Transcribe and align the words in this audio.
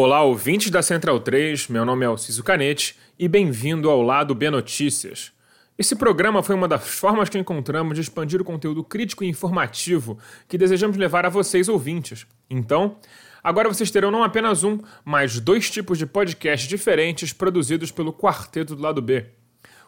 Olá, 0.00 0.22
ouvintes 0.22 0.70
da 0.70 0.80
Central 0.80 1.18
3, 1.18 1.66
meu 1.66 1.84
nome 1.84 2.04
é 2.04 2.06
Alciso 2.06 2.44
Canete 2.44 2.96
e 3.18 3.26
bem-vindo 3.26 3.90
ao 3.90 4.00
Lado 4.00 4.32
B 4.32 4.48
Notícias. 4.48 5.32
Esse 5.76 5.96
programa 5.96 6.40
foi 6.40 6.54
uma 6.54 6.68
das 6.68 6.86
formas 6.86 7.28
que 7.28 7.36
encontramos 7.36 7.96
de 7.96 8.02
expandir 8.02 8.40
o 8.40 8.44
conteúdo 8.44 8.84
crítico 8.84 9.24
e 9.24 9.28
informativo 9.28 10.16
que 10.46 10.56
desejamos 10.56 10.96
levar 10.96 11.26
a 11.26 11.28
vocês, 11.28 11.68
ouvintes. 11.68 12.28
Então, 12.48 12.96
agora 13.42 13.68
vocês 13.68 13.90
terão 13.90 14.12
não 14.12 14.22
apenas 14.22 14.62
um, 14.62 14.78
mas 15.04 15.40
dois 15.40 15.68
tipos 15.68 15.98
de 15.98 16.06
podcasts 16.06 16.68
diferentes 16.68 17.32
produzidos 17.32 17.90
pelo 17.90 18.12
Quarteto 18.12 18.76
do 18.76 18.82
Lado 18.82 19.02
B. 19.02 19.26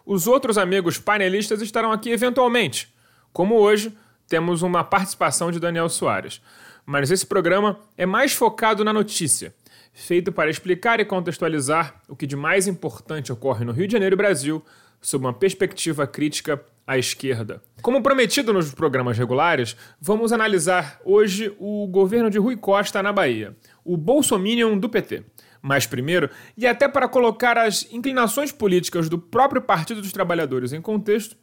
Os 0.04 0.27
outros 0.27 0.58
amigos 0.58 0.98
painelistas 0.98 1.62
estarão 1.62 1.92
aqui 1.92 2.11
eventualmente, 2.11 2.92
como 3.33 3.55
hoje 3.55 3.97
temos 4.27 4.62
uma 4.62 4.83
participação 4.83 5.52
de 5.52 5.61
Daniel 5.61 5.88
Soares. 5.88 6.42
Mas 6.84 7.12
esse 7.12 7.24
programa 7.24 7.78
é 7.97 8.05
mais 8.05 8.33
focado 8.33 8.83
na 8.83 8.92
notícia 8.92 9.55
feito 9.92 10.32
para 10.32 10.50
explicar 10.50 11.00
e 11.00 11.04
contextualizar 11.04 12.00
o 12.08 12.16
que 12.16 12.26
de 12.26 12.36
mais 12.36 12.66
importante 12.66 13.32
ocorre 13.32 13.64
no 13.64 13.72
Rio 13.72 13.86
de 13.86 13.92
Janeiro 13.92 14.14
e 14.14 14.16
Brasil, 14.16 14.64
sob 15.00 15.24
uma 15.24 15.32
perspectiva 15.32 16.06
crítica 16.06 16.62
à 16.86 16.98
esquerda. 16.98 17.62
Como 17.82 18.02
prometido 18.02 18.52
nos 18.52 18.74
programas 18.74 19.16
regulares, 19.16 19.76
vamos 20.00 20.32
analisar 20.32 21.00
hoje 21.04 21.54
o 21.58 21.86
governo 21.86 22.28
de 22.28 22.38
Rui 22.38 22.56
Costa 22.56 23.02
na 23.02 23.12
Bahia, 23.12 23.56
o 23.84 23.96
Bolsominion 23.96 24.76
do 24.76 24.88
PT. 24.88 25.24
Mas 25.62 25.86
primeiro, 25.86 26.30
e 26.56 26.66
até 26.66 26.88
para 26.88 27.08
colocar 27.08 27.58
as 27.58 27.86
inclinações 27.92 28.50
políticas 28.50 29.08
do 29.08 29.18
próprio 29.18 29.60
Partido 29.60 30.00
dos 30.00 30.12
Trabalhadores 30.12 30.72
em 30.72 30.80
contexto, 30.80 31.36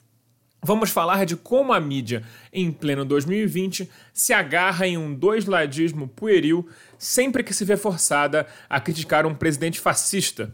Vamos 0.63 0.89
falar 0.89 1.25
de 1.25 1.35
como 1.35 1.71
a 1.71 1.79
mídia, 1.79 2.23
em 2.51 2.71
pleno 2.71 3.05
2020, 3.05 3.89
se 4.11 4.33
agarra 4.33 4.87
em 4.87 4.97
um 4.97 5.13
dois-ladismo 5.13 6.07
pueril 6.07 6.67
sempre 6.97 7.43
que 7.43 7.53
se 7.53 7.63
vê 7.63 7.77
forçada 7.77 8.47
a 8.67 8.79
criticar 8.79 9.25
um 9.25 9.35
presidente 9.35 9.79
fascista. 9.79 10.53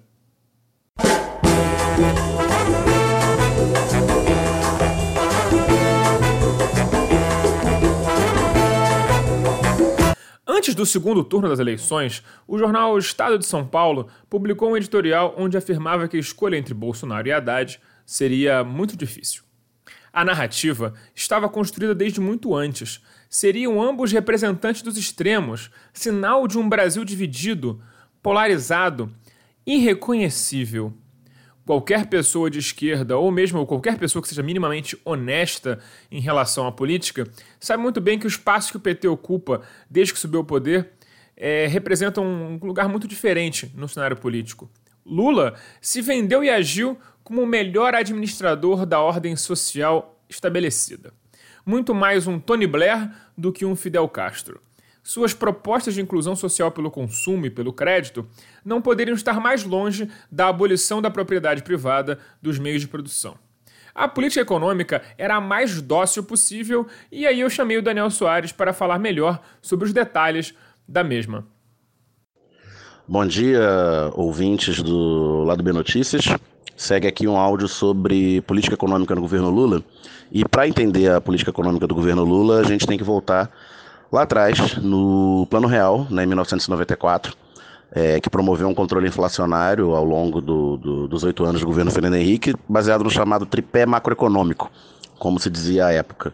Antes 10.46 10.76
do 10.76 10.86
segundo 10.86 11.24
turno 11.24 11.50
das 11.50 11.60
eleições, 11.60 12.24
o 12.48 12.58
jornal 12.58 12.98
Estado 12.98 13.40
de 13.40 13.46
São 13.46 13.66
Paulo 13.66 14.08
publicou 14.30 14.72
um 14.72 14.78
editorial 14.78 15.34
onde 15.38 15.58
afirmava 15.58 16.08
que 16.08 16.18
a 16.18 16.20
escolha 16.20 16.58
entre 16.58 16.74
Bolsonaro 16.74 17.28
e 17.28 17.32
Haddad 17.32 17.80
seria 18.06 18.64
muito 18.64 18.96
difícil. 18.96 19.44
A 20.14 20.24
narrativa 20.24 20.94
estava 21.16 21.50
construída 21.50 21.96
desde 21.96 22.22
muito 22.22 22.56
antes. 22.56 23.02
Seriam 23.28 23.82
ambos 23.82 24.12
representantes 24.12 24.84
dos 24.84 24.96
extremos, 24.96 25.72
sinal 25.92 26.48
de 26.48 26.60
um 26.60 26.70
Brasil 26.70 27.04
dividido, 27.04 27.82
polarizado, 28.22 29.12
irreconhecível. 29.66 30.94
Qualquer 31.66 32.06
pessoa 32.06 32.48
de 32.48 32.60
esquerda, 32.60 33.18
ou 33.18 33.32
mesmo 33.32 33.66
qualquer 33.66 33.98
pessoa 33.98 34.22
que 34.22 34.28
seja 34.28 34.44
minimamente 34.44 34.96
honesta 35.04 35.80
em 36.12 36.20
relação 36.20 36.68
à 36.68 36.72
política, 36.72 37.28
sabe 37.60 37.82
muito 37.82 38.00
bem 38.00 38.20
que 38.20 38.28
o 38.28 38.28
espaço 38.28 38.70
que 38.70 38.78
o 38.78 38.82
PT 38.82 39.08
ocupa 39.08 39.62
desde 39.90 40.14
que 40.14 40.20
subiu 40.20 40.42
ao 40.42 40.46
poder 40.46 40.92
é, 41.36 41.66
representa 41.66 42.22
um 42.22 42.60
lugar 42.62 42.88
muito 42.88 43.08
diferente 43.08 43.72
no 43.76 43.88
cenário 43.90 44.18
político. 44.18 44.70
Lula 45.06 45.56
se 45.82 46.02
vendeu 46.02 46.44
e 46.44 46.50
agiu 46.50 46.98
como 47.24 47.42
o 47.42 47.48
melhor 47.48 47.96
administrador 47.96 48.86
da 48.86 49.00
ordem 49.00 49.36
social 49.36 50.20
estabelecida. 50.30 51.14
Muito 51.66 51.96
mais 51.96 52.28
um 52.28 52.40
Tony 52.40 52.68
Blair 52.68 53.10
do 53.38 53.52
que 53.52 53.66
um 53.66 53.76
Fidel 53.76 54.08
Castro. 54.10 54.60
Suas 55.02 55.34
propostas 55.34 55.94
de 55.94 56.02
inclusão 56.02 56.36
social 56.36 56.72
pelo 56.72 56.92
consumo 56.92 57.46
e 57.46 57.50
pelo 57.50 57.74
crédito 57.74 58.26
não 58.64 58.82
poderiam 58.82 59.16
estar 59.16 59.40
mais 59.40 59.64
longe 59.64 60.10
da 60.32 60.48
abolição 60.48 61.02
da 61.02 61.12
propriedade 61.12 61.64
privada 61.64 62.20
dos 62.42 62.58
meios 62.58 62.82
de 62.82 62.88
produção. 62.88 63.38
A 63.94 64.08
política 64.08 64.42
econômica 64.42 65.04
era 65.18 65.36
a 65.36 65.42
mais 65.42 65.82
dócil 65.82 66.24
possível 66.24 66.88
e 67.12 67.28
aí 67.28 67.42
eu 67.42 67.50
chamei 67.50 67.78
o 67.78 67.82
Daniel 67.82 68.10
Soares 68.10 68.52
para 68.52 68.74
falar 68.74 68.98
melhor 68.98 69.42
sobre 69.62 69.86
os 69.86 69.94
detalhes 69.94 70.54
da 70.88 71.04
mesma. 71.04 71.46
Bom 73.08 73.26
dia, 73.26 74.10
ouvintes 74.14 74.82
do 74.82 75.44
Lado 75.44 75.62
B 75.62 75.74
Notícias. 75.74 76.24
Segue 76.76 77.08
aqui 77.08 77.28
um 77.28 77.38
áudio 77.38 77.68
sobre 77.68 78.42
política 78.42 78.74
econômica 78.74 79.14
no 79.14 79.22
governo 79.22 79.50
Lula. 79.50 79.84
E 80.32 80.44
para 80.44 80.68
entender 80.68 81.12
a 81.12 81.22
política 81.22 81.52
econômica 81.52 81.86
do 81.86 81.94
governo 81.94 82.24
Lula, 82.24 82.60
a 82.60 82.64
gente 82.64 82.88
tem 82.88 82.98
que 82.98 83.04
voltar 83.04 83.52
lá 84.12 84.24
atrás, 84.24 84.78
no 84.78 85.48
Plano 85.50 85.68
Real, 85.68 86.08
né, 86.10 86.24
em 86.24 86.28
1994, 86.28 87.36
é, 87.92 88.20
que 88.20 88.30
promoveu 88.30 88.68
um 88.68 88.74
controle 88.74 89.08
inflacionário 89.08 89.94
ao 89.96 90.04
longo 90.04 90.42
do, 90.42 90.78
do, 90.78 91.08
dos 91.08 91.24
oito 91.24 91.44
anos 91.44 91.62
do 91.62 91.68
governo 91.68 91.92
Fernando 91.92 92.16
Henrique, 92.16 92.56
baseado 92.68 93.04
no 93.04 93.10
chamado 93.10 93.46
tripé 93.46 93.86
macroeconômico, 93.86 94.72
como 95.20 95.40
se 95.40 95.50
dizia 95.50 95.86
à 95.86 95.92
época. 95.92 96.34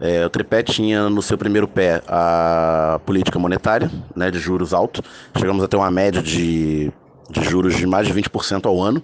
É, 0.00 0.24
o 0.24 0.30
tripé 0.30 0.62
tinha 0.62 1.08
no 1.08 1.22
seu 1.22 1.36
primeiro 1.36 1.66
pé 1.66 2.02
a 2.06 3.00
política 3.04 3.38
monetária, 3.38 3.90
né, 4.14 4.30
de 4.30 4.38
juros 4.38 4.72
altos. 4.72 5.02
Chegamos 5.36 5.64
a 5.64 5.68
ter 5.68 5.76
uma 5.76 5.90
média 5.90 6.22
de, 6.22 6.92
de 7.28 7.42
juros 7.42 7.76
de 7.76 7.86
mais 7.86 8.06
de 8.06 8.14
20% 8.14 8.66
ao 8.66 8.80
ano 8.80 9.02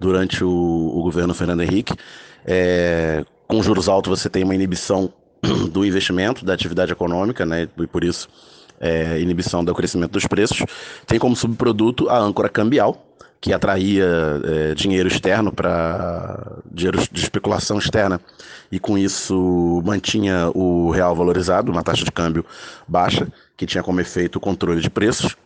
durante 0.00 0.42
o, 0.42 0.48
o 0.48 1.02
governo 1.02 1.34
Fernando 1.34 1.60
Henrique. 1.60 1.94
É, 2.44 3.24
com 3.46 3.62
juros 3.62 3.88
altos 3.88 4.18
você 4.18 4.30
tem 4.30 4.42
uma 4.42 4.54
inibição 4.54 5.12
do 5.70 5.84
investimento, 5.84 6.44
da 6.44 6.54
atividade 6.54 6.90
econômica, 6.90 7.44
né, 7.44 7.68
e 7.78 7.86
por 7.86 8.02
isso 8.02 8.28
é, 8.80 9.20
inibição 9.20 9.62
do 9.62 9.74
crescimento 9.74 10.12
dos 10.12 10.26
preços. 10.26 10.64
Tem 11.06 11.18
como 11.18 11.36
subproduto 11.36 12.08
a 12.08 12.18
âncora 12.18 12.48
cambial, 12.48 13.06
que 13.40 13.52
atraía 13.52 14.06
é, 14.44 14.74
dinheiro 14.74 15.08
externo 15.08 15.50
para 15.52 16.58
dinheiro 16.70 16.98
de 17.10 17.20
especulação 17.20 17.78
externa 17.78 18.20
e 18.70 18.78
com 18.78 18.98
isso 18.98 19.82
mantinha 19.84 20.50
o 20.54 20.90
real 20.90 21.14
valorizado, 21.16 21.72
uma 21.72 21.82
taxa 21.82 22.04
de 22.04 22.12
câmbio 22.12 22.44
baixa, 22.86 23.26
que 23.56 23.64
tinha 23.64 23.82
como 23.82 24.00
efeito 24.00 24.36
o 24.36 24.40
controle 24.40 24.80
de 24.80 24.90
preços 24.90 25.36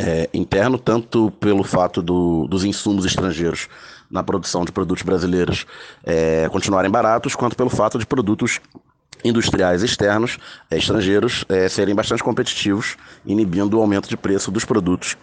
é, 0.00 0.30
interno, 0.32 0.78
tanto 0.78 1.30
pelo 1.32 1.62
fato 1.62 2.00
do, 2.00 2.46
dos 2.48 2.64
insumos 2.64 3.04
estrangeiros 3.04 3.68
na 4.10 4.22
produção 4.22 4.64
de 4.64 4.72
produtos 4.72 5.02
brasileiros 5.02 5.66
é, 6.04 6.48
continuarem 6.48 6.90
baratos, 6.90 7.34
quanto 7.34 7.54
pelo 7.54 7.70
fato 7.70 7.98
de 7.98 8.06
produtos 8.06 8.60
industriais 9.22 9.82
externos, 9.82 10.38
é, 10.70 10.78
estrangeiros, 10.78 11.44
é, 11.48 11.68
serem 11.68 11.94
bastante 11.94 12.24
competitivos, 12.24 12.96
inibindo 13.26 13.76
o 13.78 13.80
aumento 13.80 14.08
de 14.08 14.16
preço 14.16 14.50
dos 14.50 14.64
produtos 14.64 15.16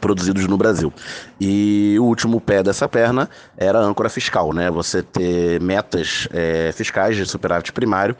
produzidos 0.00 0.46
no 0.46 0.56
Brasil. 0.56 0.92
E 1.40 1.96
o 1.98 2.04
último 2.04 2.40
pé 2.40 2.62
dessa 2.62 2.88
perna 2.88 3.28
era 3.56 3.78
a 3.78 3.82
âncora 3.82 4.08
fiscal, 4.08 4.52
né? 4.52 4.70
Você 4.70 5.02
ter 5.02 5.60
metas 5.60 6.28
é, 6.32 6.72
fiscais 6.72 7.16
de 7.16 7.26
superávit 7.26 7.72
primário 7.72 8.16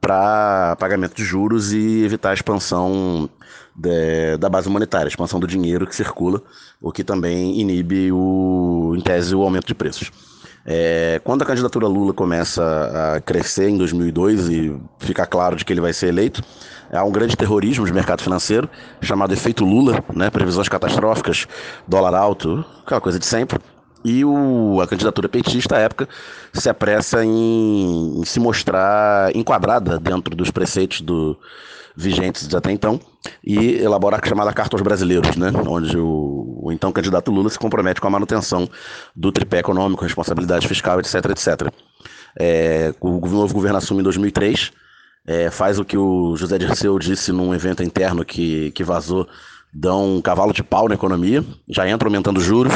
para 0.00 0.76
pagamento 0.78 1.14
de 1.14 1.24
juros 1.24 1.72
e 1.72 2.04
evitar 2.04 2.30
a 2.30 2.34
expansão 2.34 3.28
de, 3.74 4.36
da 4.38 4.48
base 4.48 4.68
monetária, 4.68 5.06
a 5.06 5.08
expansão 5.08 5.38
do 5.38 5.46
dinheiro 5.46 5.86
que 5.86 5.94
circula, 5.94 6.42
o 6.80 6.90
que 6.92 7.04
também 7.04 7.60
inibe, 7.60 8.10
o, 8.12 8.94
em 8.96 9.00
tese, 9.00 9.34
o 9.34 9.42
aumento 9.42 9.66
de 9.66 9.74
preços. 9.74 10.10
É, 10.64 11.20
quando 11.24 11.42
a 11.42 11.46
candidatura 11.46 11.86
Lula 11.86 12.12
começa 12.12 13.14
a 13.16 13.20
crescer 13.20 13.68
em 13.70 13.78
2002 13.78 14.48
e 14.48 14.76
fica 14.98 15.26
claro 15.26 15.56
de 15.56 15.64
que 15.64 15.72
ele 15.72 15.80
vai 15.80 15.92
ser 15.92 16.08
eleito, 16.08 16.42
há 16.92 17.04
um 17.04 17.12
grande 17.12 17.36
terrorismo 17.36 17.86
de 17.86 17.92
mercado 17.92 18.22
financeiro 18.22 18.68
chamado 19.00 19.32
efeito 19.32 19.64
Lula, 19.64 20.02
né, 20.14 20.30
previsões 20.30 20.68
catastróficas, 20.68 21.46
dólar 21.86 22.14
alto, 22.14 22.64
aquela 22.84 23.00
coisa 23.00 23.18
de 23.18 23.26
sempre. 23.26 23.58
E 24.02 24.24
o, 24.24 24.80
a 24.80 24.86
candidatura 24.86 25.28
petista, 25.28 25.76
à 25.76 25.80
época, 25.80 26.08
se 26.54 26.70
apressa 26.70 27.22
em, 27.24 28.20
em 28.20 28.24
se 28.24 28.40
mostrar 28.40 29.34
enquadrada 29.36 29.98
dentro 29.98 30.34
dos 30.34 30.50
preceitos 30.50 31.02
do, 31.02 31.38
vigentes 31.96 32.52
até 32.54 32.72
então 32.72 33.00
e 33.44 33.74
elaborar 33.74 34.20
a 34.22 34.26
chamada 34.26 34.52
Carta 34.52 34.74
aos 34.74 34.82
Brasileiros, 34.82 35.36
né? 35.36 35.50
onde 35.66 35.96
o, 35.98 36.60
o, 36.62 36.72
então 36.72 36.90
candidato 36.92 37.30
Lula 37.30 37.50
se 37.50 37.58
compromete 37.58 38.00
com 38.00 38.06
a 38.06 38.10
manutenção 38.10 38.68
do 39.14 39.30
tripé 39.30 39.58
econômico, 39.58 40.02
responsabilidade 40.02 40.66
fiscal, 40.66 40.98
etc, 41.00 41.14
etc. 41.26 41.72
É, 42.38 42.94
o 43.00 43.26
novo 43.28 43.52
governo 43.52 43.78
assume 43.78 44.00
em 44.00 44.04
2003, 44.04 44.72
é, 45.26 45.50
faz 45.50 45.78
o 45.78 45.84
que 45.84 45.96
o 45.96 46.36
José 46.36 46.58
Dirceu 46.58 46.98
disse 46.98 47.32
num 47.32 47.54
evento 47.54 47.82
interno 47.82 48.24
que, 48.24 48.70
que 48.72 48.82
vazou, 48.82 49.28
dá 49.72 49.94
um 49.94 50.20
cavalo 50.20 50.52
de 50.52 50.62
pau 50.62 50.88
na 50.88 50.94
economia, 50.94 51.44
já 51.68 51.88
entra 51.88 52.08
aumentando 52.08 52.40
juros, 52.40 52.72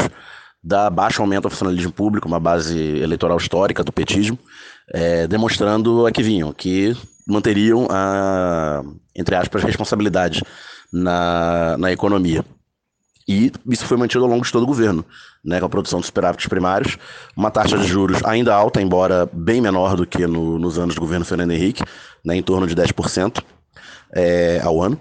dá 0.63 0.89
baixo 0.89 1.21
aumento 1.21 1.47
ao 1.47 1.51
funcionalismo 1.51 1.93
público, 1.93 2.29
uma 2.29 2.41
base 2.41 2.79
eleitoral 2.99 3.37
histórica 3.37 3.83
do 3.83 3.93
petismo, 3.93 4.39
é, 4.93 5.27
demonstrando 5.27 6.07
a 6.07 6.13
que 6.13 6.23
vinham, 6.23 6.53
que 6.53 6.97
manteriam 7.27 7.87
a, 7.91 8.83
entre 9.15 9.35
aspas, 9.35 9.63
responsabilidade 9.63 10.43
na, 10.93 11.77
na 11.79 11.93
economia. 11.93 12.45
E 13.27 13.51
isso 13.67 13.87
foi 13.87 13.97
mantido 13.97 14.23
ao 14.23 14.31
longo 14.31 14.45
de 14.45 14.53
todo 14.53 14.65
o 14.65 14.67
governo, 14.67 15.05
né, 15.43 15.59
com 15.59 15.67
a 15.67 15.69
produção 15.69 16.01
de 16.01 16.07
superávites 16.07 16.47
primários, 16.47 16.99
uma 17.35 17.51
taxa 17.51 17.79
de 17.79 17.87
juros 17.87 18.23
ainda 18.25 18.55
alta, 18.55 18.83
embora 18.83 19.29
bem 19.33 19.63
menor 19.63 19.97
do 19.97 20.07
que 20.07 20.27
no, 20.27 20.59
nos 20.59 20.79
anos 20.79 20.95
do 20.95 21.01
governo 21.01 21.25
Fernando 21.25 21.53
Henrique, 21.53 21.83
né, 22.23 22.37
em 22.37 22.43
torno 22.43 22.67
de 22.67 22.77
10% 22.77 23.43
é, 24.13 24.61
ao 24.63 24.83
ano, 24.83 25.01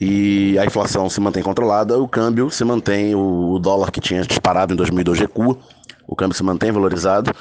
e 0.00 0.58
a 0.58 0.64
inflação 0.64 1.10
se 1.10 1.20
mantém 1.20 1.42
controlada, 1.42 1.98
o 1.98 2.08
câmbio 2.08 2.50
se 2.50 2.64
mantém, 2.64 3.14
o 3.14 3.58
dólar 3.58 3.90
que 3.90 4.00
tinha 4.00 4.22
disparado 4.22 4.72
em 4.72 4.76
2002 4.76 5.18
recua, 5.18 5.58
o 6.06 6.16
câmbio 6.16 6.36
se 6.36 6.42
mantém 6.42 6.72
valorizado, 6.72 7.32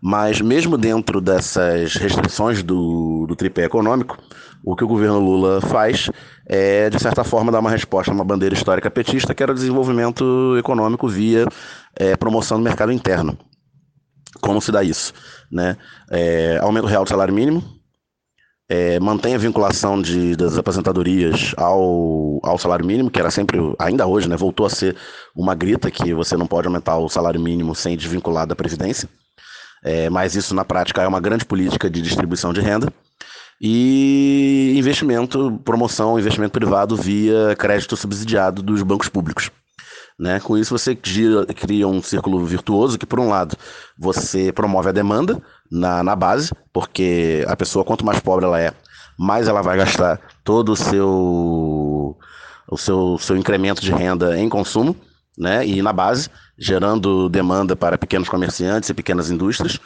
mas 0.00 0.40
mesmo 0.40 0.78
dentro 0.78 1.20
dessas 1.20 1.94
restrições 1.94 2.62
do, 2.62 3.26
do 3.26 3.36
tripé 3.36 3.64
econômico, 3.64 4.18
o 4.64 4.74
que 4.74 4.84
o 4.84 4.88
governo 4.88 5.18
Lula 5.18 5.60
faz 5.60 6.10
é, 6.46 6.90
de 6.90 6.98
certa 6.98 7.24
forma, 7.24 7.50
dar 7.50 7.60
uma 7.60 7.70
resposta 7.70 8.10
a 8.10 8.14
uma 8.14 8.24
bandeira 8.24 8.54
histórica 8.54 8.90
petista, 8.90 9.34
que 9.34 9.42
era 9.42 9.52
o 9.52 9.54
desenvolvimento 9.54 10.56
econômico 10.58 11.08
via 11.08 11.46
é, 11.96 12.16
promoção 12.16 12.58
do 12.58 12.64
mercado 12.64 12.92
interno. 12.92 13.38
Como 14.40 14.60
se 14.60 14.70
dá 14.70 14.82
isso? 14.82 15.12
Né? 15.50 15.76
É, 16.10 16.58
aumento 16.60 16.86
real 16.86 17.04
do 17.04 17.08
salário 17.08 17.32
mínimo, 17.32 17.62
é, 18.68 18.98
mantém 18.98 19.34
a 19.34 19.38
vinculação 19.38 20.00
de, 20.00 20.34
das 20.36 20.56
aposentadorias 20.56 21.54
ao, 21.56 22.40
ao 22.42 22.58
salário 22.58 22.84
mínimo, 22.84 23.10
que 23.10 23.20
era 23.20 23.30
sempre, 23.30 23.58
ainda 23.78 24.06
hoje, 24.06 24.28
né, 24.28 24.36
voltou 24.36 24.66
a 24.66 24.70
ser 24.70 24.96
uma 25.34 25.54
grita 25.54 25.90
que 25.90 26.14
você 26.14 26.36
não 26.36 26.46
pode 26.46 26.66
aumentar 26.66 26.96
o 26.96 27.08
salário 27.08 27.40
mínimo 27.40 27.74
sem 27.74 27.96
desvincular 27.96 28.46
da 28.46 28.56
Previdência. 28.56 29.08
É, 29.84 30.08
mas 30.08 30.34
isso 30.34 30.54
na 30.54 30.64
prática 30.64 31.02
é 31.02 31.06
uma 31.06 31.20
grande 31.20 31.44
política 31.44 31.90
de 31.90 32.00
distribuição 32.00 32.54
de 32.54 32.60
renda. 32.62 32.90
E 33.60 34.74
investimento, 34.76 35.60
promoção, 35.64 36.18
investimento 36.18 36.52
privado 36.52 36.96
via 36.96 37.54
crédito 37.56 37.96
subsidiado 37.96 38.62
dos 38.62 38.82
bancos 38.82 39.08
públicos. 39.08 39.50
Né? 40.18 40.38
Com 40.40 40.56
isso, 40.56 40.76
você 40.76 40.94
cria 40.94 41.88
um 41.88 42.00
círculo 42.02 42.44
virtuoso 42.44 42.98
que, 42.98 43.06
por 43.06 43.18
um 43.18 43.28
lado, 43.28 43.56
você 43.98 44.52
promove 44.52 44.88
a 44.88 44.92
demanda 44.92 45.42
na, 45.70 46.02
na 46.02 46.14
base, 46.14 46.52
porque 46.72 47.44
a 47.48 47.56
pessoa, 47.56 47.84
quanto 47.84 48.04
mais 48.04 48.20
pobre 48.20 48.44
ela 48.44 48.60
é, 48.60 48.72
mais 49.18 49.48
ela 49.48 49.62
vai 49.62 49.76
gastar 49.76 50.20
todo 50.44 50.72
o 50.72 50.76
seu, 50.76 52.16
o 52.68 52.78
seu, 52.78 53.18
seu 53.18 53.36
incremento 53.36 53.82
de 53.82 53.92
renda 53.92 54.38
em 54.38 54.48
consumo, 54.48 54.96
né? 55.36 55.66
e 55.66 55.82
na 55.82 55.92
base, 55.92 56.28
gerando 56.56 57.28
demanda 57.28 57.74
para 57.74 57.98
pequenos 57.98 58.28
comerciantes 58.28 58.88
e 58.88 58.94
pequenas 58.94 59.30
indústrias. 59.30 59.80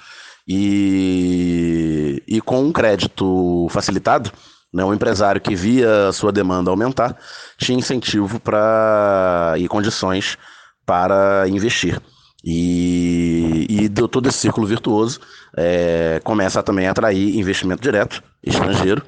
E, 0.48 2.22
e 2.26 2.40
com 2.40 2.64
um 2.64 2.72
crédito 2.72 3.66
facilitado, 3.70 4.32
né, 4.72 4.82
o 4.82 4.94
empresário 4.94 5.40
que 5.40 5.54
via 5.54 6.08
a 6.08 6.12
sua 6.12 6.32
demanda 6.32 6.70
aumentar 6.70 7.16
tinha 7.58 7.78
incentivo 7.78 8.40
para 8.40 9.54
e 9.58 9.68
condições 9.68 10.38
para 10.86 11.46
investir. 11.48 12.00
E, 12.44 13.66
e 13.68 13.88
todo 14.08 14.28
esse 14.28 14.38
círculo 14.38 14.66
virtuoso 14.66 15.20
é, 15.56 16.20
começa 16.24 16.60
a 16.60 16.62
também 16.62 16.86
a 16.86 16.92
atrair 16.92 17.36
investimento 17.36 17.82
direto 17.82 18.22
estrangeiro, 18.42 19.02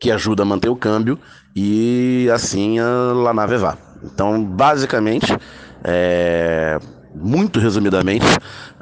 que 0.00 0.10
ajuda 0.10 0.42
a 0.42 0.46
manter 0.46 0.70
o 0.70 0.76
câmbio 0.76 1.18
e 1.54 2.28
assim 2.32 2.78
a 2.78 3.12
La 3.14 3.34
Nave 3.34 3.58
vá. 3.58 3.76
Então, 4.02 4.42
basicamente, 4.42 5.36
é, 5.84 6.78
muito 7.14 7.58
resumidamente, 7.58 8.26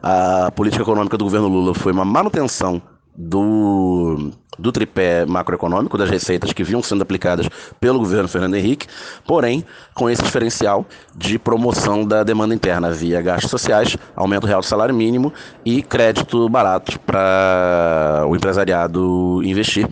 a 0.02 0.50
política 0.52 0.82
econômica 0.82 1.16
do 1.16 1.24
governo 1.24 1.48
Lula 1.48 1.74
foi 1.74 1.92
uma 1.92 2.04
manutenção 2.04 2.82
do, 3.18 4.30
do 4.56 4.70
tripé 4.70 5.26
macroeconômico, 5.26 5.98
das 5.98 6.08
receitas 6.08 6.52
que 6.52 6.62
vinham 6.62 6.80
sendo 6.80 7.02
aplicadas 7.02 7.48
pelo 7.80 7.98
governo 7.98 8.28
Fernando 8.28 8.54
Henrique, 8.54 8.86
porém 9.26 9.64
com 9.92 10.08
esse 10.08 10.22
diferencial 10.22 10.86
de 11.16 11.36
promoção 11.36 12.06
da 12.06 12.22
demanda 12.22 12.54
interna 12.54 12.92
via 12.92 13.20
gastos 13.20 13.50
sociais, 13.50 13.96
aumento 14.14 14.46
real 14.46 14.60
do 14.60 14.66
salário 14.66 14.94
mínimo 14.94 15.32
e 15.64 15.82
crédito 15.82 16.48
barato 16.48 17.00
para 17.00 18.24
o 18.28 18.36
empresariado 18.36 19.42
investir. 19.42 19.88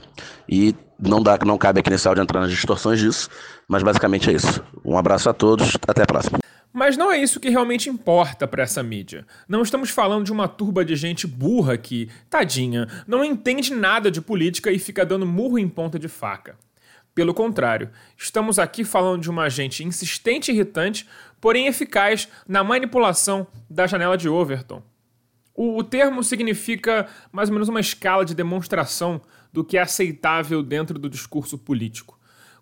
E 0.49 0.73
não, 1.00 1.21
dá, 1.21 1.37
não 1.44 1.59
cabe 1.59 1.81
aqui 1.81 1.91
nesse 1.91 2.06
áudio 2.06 2.23
entrar 2.23 2.41
nas 2.41 2.50
distorções 2.50 3.00
disso, 3.00 3.29
mas 3.67 3.82
basicamente 3.82 4.31
é 4.31 4.35
isso. 4.35 4.62
Um 4.85 4.97
abraço 4.97 5.29
a 5.29 5.32
todos, 5.32 5.77
até 5.89 6.05
a 6.05 6.06
próxima. 6.06 6.45
Mas 6.76 6.94
não 6.94 7.11
é 7.11 7.17
isso 7.17 7.40
que 7.40 7.49
realmente 7.49 7.88
importa 7.88 8.46
para 8.46 8.62
essa 8.62 8.82
mídia. 8.82 9.26
Não 9.49 9.62
estamos 9.62 9.88
falando 9.88 10.26
de 10.26 10.31
uma 10.31 10.46
turba 10.46 10.84
de 10.84 10.94
gente 10.94 11.26
burra 11.26 11.78
que, 11.78 12.11
tadinha, 12.28 12.87
não 13.06 13.25
entende 13.25 13.73
nada 13.73 14.11
de 14.11 14.20
política 14.20 14.70
e 14.70 14.78
fica 14.78 15.02
dando 15.02 15.25
murro 15.25 15.58
em 15.58 15.70
ponta 15.70 15.99
de 15.99 16.06
faca. 16.06 16.55
Pelo 17.14 17.32
contrário, 17.32 17.88
estamos 18.14 18.58
aqui 18.58 18.84
falando 18.84 19.23
de 19.23 19.31
uma 19.31 19.49
gente 19.49 19.82
insistente 19.82 20.50
e 20.50 20.55
irritante, 20.55 21.08
porém 21.40 21.67
eficaz 21.67 22.28
na 22.46 22.62
manipulação 22.62 23.46
da 23.70 23.87
janela 23.87 24.19
de 24.19 24.29
Overton. 24.29 24.82
O, 25.55 25.79
o 25.79 25.82
termo 25.82 26.22
significa 26.22 27.08
mais 27.32 27.49
ou 27.49 27.55
menos 27.55 27.70
uma 27.70 27.81
escala 27.81 28.22
de 28.22 28.34
demonstração 28.34 29.22
do 29.50 29.64
que 29.64 29.79
é 29.79 29.81
aceitável 29.81 30.62
dentro 30.62 30.99
do 30.99 31.08
discurso 31.08 31.56
político 31.56 32.16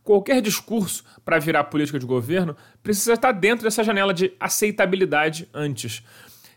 qualquer 0.04 0.40
discurso 0.40 1.02
para 1.24 1.38
virar 1.38 1.64
política 1.64 1.98
de 1.98 2.06
governo 2.06 2.54
precisa 2.82 3.14
estar 3.14 3.32
dentro 3.32 3.64
dessa 3.64 3.82
janela 3.82 4.12
de 4.12 4.32
aceitabilidade 4.38 5.48
antes. 5.52 6.04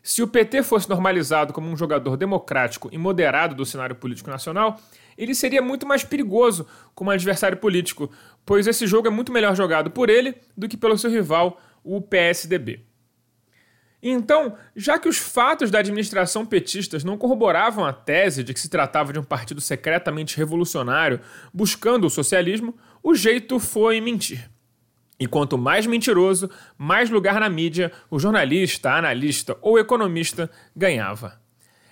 Se 0.03 0.21
o 0.21 0.27
PT 0.27 0.63
fosse 0.63 0.89
normalizado 0.89 1.51
como 1.51 1.69
um 1.69 1.75
jogador 1.75 2.15
democrático 2.15 2.89
e 2.91 2.97
moderado 2.97 3.55
do 3.55 3.65
cenário 3.65 3.95
político 3.95 4.29
nacional, 4.29 4.79
ele 5.17 5.33
seria 5.33 5.61
muito 5.61 5.87
mais 5.87 6.03
perigoso 6.03 6.67
como 6.93 7.09
adversário 7.09 7.57
político, 7.57 8.11
pois 8.45 8.67
esse 8.67 8.85
jogo 8.85 9.07
é 9.07 9.11
muito 9.11 9.31
melhor 9.31 9.55
jogado 9.55 9.89
por 9.89 10.09
ele 10.09 10.35
do 10.55 10.67
que 10.67 10.77
pelo 10.77 10.97
seu 10.97 11.09
rival, 11.09 11.59
o 11.83 12.01
PSDB. 12.01 12.85
Então, 14.01 14.55
já 14.75 14.99
que 14.99 15.09
os 15.09 15.17
fatos 15.17 15.71
da 15.71 15.79
administração 15.79 16.45
petistas 16.45 17.03
não 17.03 17.17
corroboravam 17.17 17.83
a 17.83 17.91
tese 17.91 18.43
de 18.43 18.53
que 18.53 18.59
se 18.59 18.69
tratava 18.69 19.11
de 19.11 19.19
um 19.19 19.23
partido 19.23 19.59
secretamente 19.59 20.37
revolucionário 20.37 21.19
buscando 21.51 22.05
o 22.05 22.09
socialismo, 22.09 22.77
o 23.09 23.15
jeito 23.15 23.57
foi 23.57 24.01
mentir. 24.01 24.49
E 25.17 25.25
quanto 25.25 25.57
mais 25.57 25.87
mentiroso, 25.87 26.49
mais 26.77 27.09
lugar 27.09 27.39
na 27.39 27.49
mídia 27.49 27.89
o 28.11 28.19
jornalista, 28.19 28.91
analista 28.91 29.57
ou 29.61 29.79
economista 29.79 30.51
ganhava. 30.75 31.39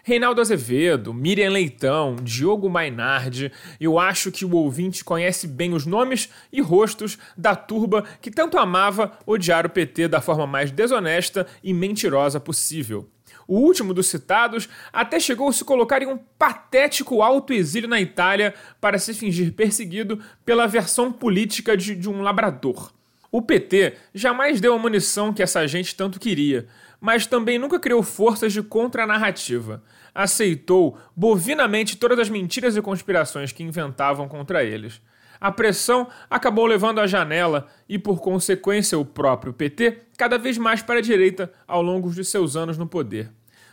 Reinaldo 0.03 0.41
Azevedo, 0.41 1.13
Miriam 1.13 1.51
Leitão, 1.51 2.17
Diogo 2.21 2.69
Mainardi, 2.69 3.49
eu 3.79 3.97
acho 3.97 4.29
que 4.29 4.43
o 4.43 4.53
ouvinte 4.57 5.05
conhece 5.05 5.47
bem 5.47 5.73
os 5.73 5.85
nomes 5.85 6.29
e 6.51 6.59
rostos 6.59 7.17
da 7.37 7.55
turba 7.55 8.03
que 8.21 8.29
tanto 8.29 8.57
amava 8.57 9.13
odiar 9.25 9.65
o 9.65 9.69
PT 9.69 10.09
da 10.09 10.19
forma 10.19 10.45
mais 10.45 10.69
desonesta 10.69 11.47
e 11.63 11.73
mentirosa 11.73 12.41
possível. 12.41 13.09
O 13.47 13.59
último 13.59 13.93
dos 13.93 14.07
citados 14.07 14.67
até 14.91 15.19
chegou 15.19 15.49
a 15.49 15.53
se 15.53 15.63
colocar 15.63 16.01
em 16.01 16.07
um 16.07 16.17
patético 16.37 17.21
autoexílio 17.21 17.89
na 17.89 18.01
Itália 18.01 18.53
para 18.81 18.97
se 18.97 19.13
fingir 19.13 19.53
perseguido 19.53 20.19
pela 20.45 20.67
versão 20.67 21.11
política 21.11 21.77
de, 21.77 21.95
de 21.95 22.09
um 22.09 22.21
labrador. 22.21 22.91
O 23.31 23.41
PT 23.41 23.95
jamais 24.13 24.61
deu 24.61 24.73
a 24.73 24.79
munição 24.79 25.33
que 25.33 25.43
essa 25.43 25.67
gente 25.67 25.93
tanto 25.95 26.19
queria, 26.19 26.67
mas 27.01 27.27
também 27.27 27.59
nunca 27.59 27.79
criou 27.79 28.01
forças 28.01 28.53
de 28.53 28.63
contranarrativa. 28.63 29.83
Aceitou 30.13 30.97
bovinamente 31.15 31.97
todas 31.97 32.17
as 32.17 32.29
mentiras 32.29 32.77
e 32.77 32.81
conspirações 32.81 33.51
que 33.51 33.61
inventavam 33.61 34.29
contra 34.29 34.63
eles. 34.63 35.01
A 35.45 35.51
pressão 35.51 36.07
acabou 36.27 36.65
levando 36.65 36.99
a 36.99 37.05
janela 37.05 37.67
e, 37.87 37.99
por 37.99 38.19
consequência, 38.19 38.97
o 38.97 39.05
próprio 39.05 39.53
PT 39.53 40.01
cada 40.17 40.39
vez 40.39 40.57
mais 40.57 40.81
para 40.81 40.97
a 40.97 41.03
direita 41.03 41.53
ao 41.67 41.83
longo 41.83 42.09
de 42.09 42.25
seus 42.25 42.55
anos 42.55 42.79
no 42.79 42.87
poder. 42.87 43.29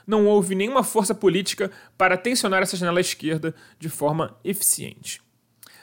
Não 0.06 0.26
houve 0.26 0.54
nenhuma 0.54 0.82
força 0.82 1.14
política 1.14 1.70
para 1.96 2.18
tensionar 2.18 2.60
essa 2.60 2.76
janela 2.76 3.00
esquerda 3.00 3.54
de 3.78 3.88
forma 3.88 4.36
eficiente. 4.44 5.22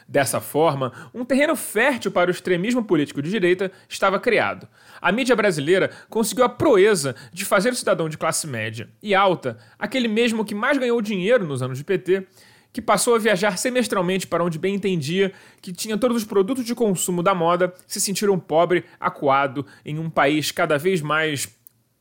Dessa 0.08 0.40
forma, 0.40 0.92
um 1.12 1.26
terreno 1.26 1.56
fértil 1.56 2.12
para 2.12 2.30
o 2.30 2.32
extremismo 2.32 2.84
político 2.84 3.20
de 3.20 3.32
direita 3.32 3.72
estava 3.88 4.20
criado. 4.20 4.68
A 5.02 5.12
mídia 5.12 5.36
brasileira 5.36 5.90
conseguiu 6.08 6.46
a 6.46 6.50
proeza 6.50 7.16
de 7.34 7.46
fazer 7.46 7.74
o 7.74 7.76
cidadão 7.76 8.08
de 8.08 8.18
classe 8.18 8.46
média 8.46 8.90
e 9.02 9.16
alta, 9.16 9.58
aquele 9.78 10.08
mesmo 10.08 10.46
que 10.46 10.54
mais 10.54 10.78
ganhou 10.78 11.02
dinheiro 11.02 11.48
nos 11.48 11.64
anos 11.64 11.80
de 11.80 11.84
PT, 11.84 12.28
que 12.72 12.82
passou 12.82 13.16
a 13.16 13.20
viajar 13.20 13.58
semestralmente 13.58 14.28
para 14.28 14.44
onde 14.44 14.60
bem 14.60 14.76
entendia 14.76 15.32
que 15.62 15.74
tinha 15.74 15.98
todos 15.98 16.18
os 16.18 16.24
produtos 16.24 16.66
de 16.66 16.76
consumo 16.76 17.24
da 17.24 17.34
moda, 17.34 17.74
se 17.88 18.00
sentir 18.00 18.30
um 18.30 18.40
pobre 18.40 18.86
acuado 19.00 19.66
em 19.84 19.98
um 19.98 20.10
país 20.10 20.52
cada 20.52 20.78
vez 20.78 21.02
mais 21.02 21.48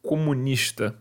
comunista. 0.03 0.97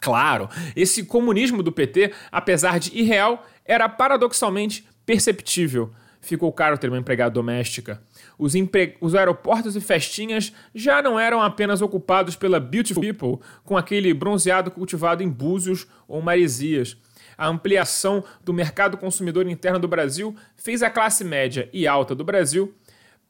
Claro, 0.00 0.48
esse 0.74 1.04
comunismo 1.04 1.62
do 1.62 1.70
PT, 1.70 2.12
apesar 2.32 2.78
de 2.78 2.96
irreal, 2.96 3.46
era 3.64 3.88
paradoxalmente 3.88 4.84
perceptível. 5.04 5.92
Ficou 6.22 6.52
caro 6.52 6.78
ter 6.78 6.88
uma 6.88 6.98
empregada 6.98 7.30
doméstica. 7.30 8.02
Os, 8.38 8.54
empre... 8.54 8.96
Os 9.00 9.14
aeroportos 9.14 9.76
e 9.76 9.80
festinhas 9.80 10.52
já 10.74 11.02
não 11.02 11.18
eram 11.18 11.42
apenas 11.42 11.80
ocupados 11.82 12.36
pela 12.36 12.60
beautiful 12.60 13.02
people, 13.02 13.38
com 13.64 13.76
aquele 13.76 14.12
bronzeado 14.12 14.70
cultivado 14.70 15.22
em 15.22 15.28
Búzios 15.28 15.86
ou 16.06 16.20
Maresias. 16.20 16.96
A 17.40 17.46
ampliação 17.46 18.22
do 18.44 18.52
mercado 18.52 18.98
consumidor 18.98 19.48
interno 19.48 19.78
do 19.78 19.88
Brasil 19.88 20.36
fez 20.58 20.82
a 20.82 20.90
classe 20.90 21.24
média 21.24 21.70
e 21.72 21.86
alta 21.86 22.14
do 22.14 22.22
Brasil 22.22 22.74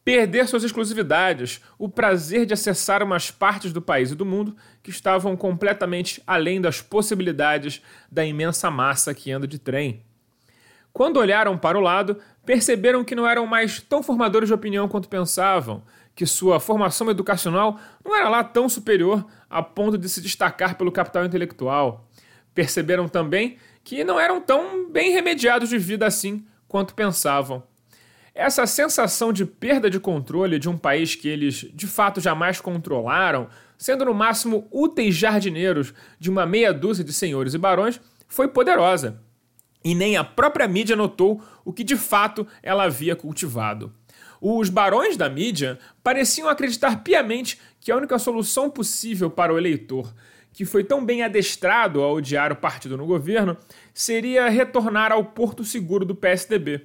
perder 0.05 0.49
suas 0.49 0.65
exclusividades, 0.65 1.61
o 1.79 1.89
prazer 1.89 2.45
de 2.45 2.53
acessar 2.53 3.05
umas 3.05 3.31
partes 3.31 3.73
do 3.73 3.81
país 3.81 4.11
e 4.11 4.17
do 4.17 4.27
mundo 4.27 4.57
que 4.83 4.91
estavam 4.91 5.37
completamente 5.37 6.21
além 6.27 6.61
das 6.61 6.83
possibilidades 6.83 7.83
da 8.11 8.27
imensa 8.27 8.69
massa 8.69 9.15
que 9.15 9.31
anda 9.31 9.47
de 9.47 9.61
trem. 9.61 10.03
Quando 10.93 11.19
olharam 11.19 11.57
para 11.57 11.79
o 11.79 11.81
lado, 11.81 12.19
perceberam 12.45 13.05
que 13.05 13.15
não 13.15 13.29
eram 13.29 13.47
mais 13.47 13.81
tão 13.81 14.03
formadores 14.03 14.49
de 14.49 14.55
opinião 14.55 14.89
quanto 14.89 15.09
pensavam, 15.09 15.85
que 16.17 16.27
sua 16.27 16.59
formação 16.59 17.09
educacional 17.09 17.79
não 18.05 18.17
era 18.17 18.29
lá 18.29 18.43
tão 18.43 18.69
superior 18.69 19.25
a 19.49 19.63
ponto 19.63 19.97
de 19.97 20.09
se 20.09 20.21
destacar 20.21 20.77
pelo 20.77 20.91
capital 20.91 21.25
intelectual. 21.25 22.09
Perceberam 22.53 23.09
também 23.09 23.57
que 23.85 24.05
não 24.05 24.19
eram 24.19 24.41
tão 24.41 24.91
bem 24.91 25.13
remediados 25.13 25.69
de 25.69 25.79
vida 25.79 26.07
assim 26.07 26.45
quanto 26.69 26.95
pensavam. 26.95 27.63
Essa 28.35 28.67
sensação 28.67 29.33
de 29.33 29.45
perda 29.45 29.91
de 29.91 29.99
controle 29.99 30.59
de 30.59 30.69
um 30.69 30.79
país 30.79 31.15
que 31.15 31.29
eles 31.29 31.67
de 31.75 31.87
fato 31.87 32.21
jamais 32.21 32.61
controlaram, 32.61 33.49
sendo 33.77 34.05
no 34.05 34.15
máximo 34.15 34.69
úteis 34.71 35.15
jardineiros 35.15 35.93
de 36.19 36.31
uma 36.31 36.47
meia 36.47 36.73
dúzia 36.73 37.05
de 37.05 37.13
senhores 37.13 37.55
e 37.55 37.59
barões, 37.59 38.01
foi 38.29 38.47
poderosa. 38.49 39.21
E 39.83 39.95
nem 39.95 40.17
a 40.17 40.23
própria 40.23 40.69
mídia 40.69 40.95
notou 40.95 41.43
o 41.65 41.73
que 41.73 41.83
de 41.83 41.97
fato 41.97 42.47
ela 42.63 42.85
havia 42.85 43.17
cultivado. 43.17 43.93
Os 44.41 44.71
barões 44.71 45.17
da 45.17 45.29
mídia 45.29 45.79
pareciam 46.03 46.49
acreditar 46.49 47.03
piamente 47.03 47.61
que 47.81 47.91
a 47.91 47.97
única 47.97 48.19
solução 48.19 48.71
possível 48.71 49.31
para 49.31 49.53
o 49.53 49.59
eleitor, 49.59 50.15
que 50.61 50.67
foi 50.67 50.85
tão 50.85 51.03
bem 51.03 51.23
adestrado 51.23 52.03
a 52.03 52.13
odiar 52.13 52.53
o 52.53 52.57
partido 52.57 52.95
no 52.95 53.07
governo, 53.07 53.57
seria 53.95 54.47
retornar 54.51 55.11
ao 55.11 55.25
porto 55.25 55.65
seguro 55.65 56.05
do 56.05 56.15
PSDB. 56.15 56.83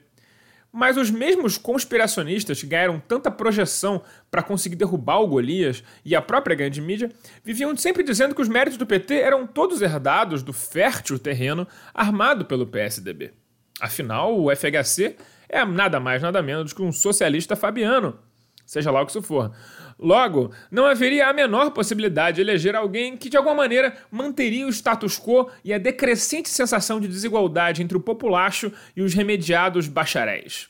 Mas 0.72 0.96
os 0.96 1.12
mesmos 1.12 1.58
conspiracionistas 1.58 2.62
que 2.62 2.67
ganharam 2.67 3.01
tanta 3.05 3.29
projeção 3.29 4.01
para 4.32 4.41
conseguir 4.41 4.77
derrubar 4.77 5.20
o 5.20 5.27
Golias 5.27 5.84
e 6.05 6.15
a 6.15 6.22
própria 6.22 6.55
grande 6.55 6.79
mídia 6.79 7.12
viviam 7.44 7.75
sempre 7.75 8.01
dizendo 8.01 8.34
que 8.34 8.41
os 8.41 8.48
méritos 8.48 8.77
do 8.77 8.86
PT 8.86 9.13
eram 9.15 9.46
todos 9.46 9.82
herdados 9.82 10.41
do 10.41 10.53
fértil 10.53 11.20
terreno 11.20 11.67
armado 11.94 12.46
pelo 12.46 12.65
PSDB. 12.65 13.34
Afinal, 13.82 14.39
o 14.39 14.55
FHC 14.55 15.17
é 15.50 15.65
nada 15.65 16.00
mais 16.00 16.22
nada 16.22 16.41
menos 16.41 16.72
que 16.72 16.82
um 16.82 16.94
socialista 16.94 17.58
fabiano, 17.58 18.17
seja 18.65 18.91
lá 18.91 19.01
o 19.01 19.05
que 19.05 19.12
isso 19.12 19.22
for. 19.22 19.51
Logo, 19.98 20.51
não 20.69 20.86
haveria 20.86 21.27
a 21.27 21.34
menor 21.34 21.72
possibilidade 21.72 22.36
de 22.36 22.41
eleger 22.41 22.75
alguém 22.75 23.15
que 23.15 23.29
de 23.29 23.38
alguma 23.38 23.55
maneira 23.55 23.95
manteria 24.12 24.67
o 24.67 24.69
status 24.69 25.17
quo 25.17 25.50
e 25.63 25.74
a 25.74 25.77
decrescente 25.77 26.50
sensação 26.50 27.00
de 27.00 27.07
desigualdade 27.07 27.81
entre 27.81 27.95
o 27.95 28.01
populacho 28.01 28.72
e 28.95 29.01
os 29.01 29.13
remediados 29.13 29.88
bacharéis. 29.88 30.67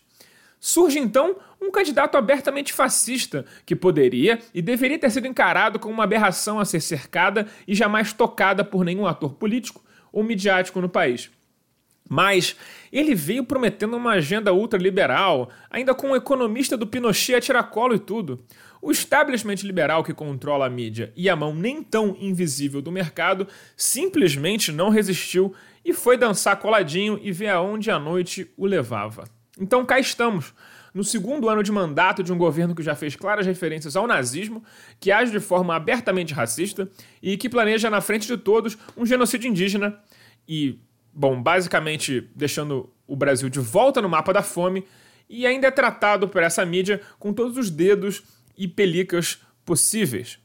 Surge 0.59 0.99
então 0.99 1.35
um 1.61 1.71
candidato 1.71 2.17
abertamente 2.17 2.73
fascista, 2.73 3.45
que 3.65 3.75
poderia 3.75 4.39
e 4.53 4.61
deveria 4.61 4.99
ter 4.99 5.09
sido 5.09 5.27
encarado 5.27 5.79
como 5.79 5.93
uma 5.93 6.03
aberração 6.03 6.59
a 6.59 6.65
ser 6.65 6.79
cercada 6.79 7.47
e 7.67 7.75
jamais 7.75 8.13
tocada 8.13 8.63
por 8.63 8.83
nenhum 8.83 9.05
ator 9.05 9.33
político 9.33 9.83
ou 10.11 10.23
midiático 10.23 10.81
no 10.81 10.89
país. 10.89 11.29
Mas 12.07 12.55
ele 12.91 13.15
veio 13.15 13.43
prometendo 13.43 13.97
uma 13.97 14.11
agenda 14.11 14.53
ultraliberal, 14.53 15.49
ainda 15.69 15.93
com 15.93 16.11
um 16.11 16.15
economista 16.15 16.77
do 16.77 16.87
Pinochet 16.87 17.35
a 17.35 17.41
tiracolo 17.41 17.95
e 17.95 17.99
tudo. 17.99 18.43
O 18.81 18.91
establishment 18.91 19.63
liberal 19.63 20.03
que 20.03 20.13
controla 20.13 20.67
a 20.67 20.69
mídia 20.69 21.11
e 21.15 21.27
a 21.27 21.35
mão 21.35 21.55
nem 21.55 21.81
tão 21.81 22.15
invisível 22.19 22.81
do 22.81 22.91
mercado 22.91 23.47
simplesmente 23.75 24.71
não 24.71 24.89
resistiu 24.89 25.53
e 25.83 25.91
foi 25.91 26.17
dançar 26.17 26.59
coladinho 26.59 27.19
e 27.21 27.31
ver 27.31 27.49
aonde 27.49 27.89
a 27.89 27.97
noite 27.97 28.47
o 28.55 28.65
levava. 28.65 29.23
Então 29.59 29.85
cá 29.85 29.99
estamos, 29.99 30.53
no 30.93 31.03
segundo 31.03 31.49
ano 31.49 31.63
de 31.63 31.71
mandato 31.71 32.21
de 32.21 32.31
um 32.31 32.37
governo 32.37 32.75
que 32.75 32.83
já 32.83 32.93
fez 32.93 33.15
claras 33.15 33.45
referências 33.45 33.95
ao 33.95 34.05
nazismo, 34.05 34.63
que 34.99 35.11
age 35.11 35.31
de 35.31 35.39
forma 35.39 35.75
abertamente 35.75 36.33
racista 36.33 36.87
e 37.21 37.37
que 37.37 37.49
planeja 37.49 37.89
na 37.89 38.01
frente 38.01 38.27
de 38.27 38.37
todos 38.37 38.77
um 38.95 39.05
genocídio 39.05 39.49
indígena 39.49 39.97
e 40.47 40.79
bom, 41.15 41.41
basicamente 41.41 42.29
deixando 42.35 42.89
o 43.07 43.15
Brasil 43.15 43.47
de 43.47 43.59
volta 43.59 44.01
no 44.01 44.09
mapa 44.09 44.33
da 44.33 44.43
fome, 44.43 44.85
e 45.29 45.47
ainda 45.47 45.67
é 45.67 45.71
tratado 45.71 46.27
por 46.27 46.43
essa 46.43 46.65
mídia 46.65 47.01
com 47.17 47.33
todos 47.33 47.57
os 47.57 47.71
dedos 47.71 48.21
e 48.57 48.67
pelicas 48.67 49.39
possíveis. 49.65 50.37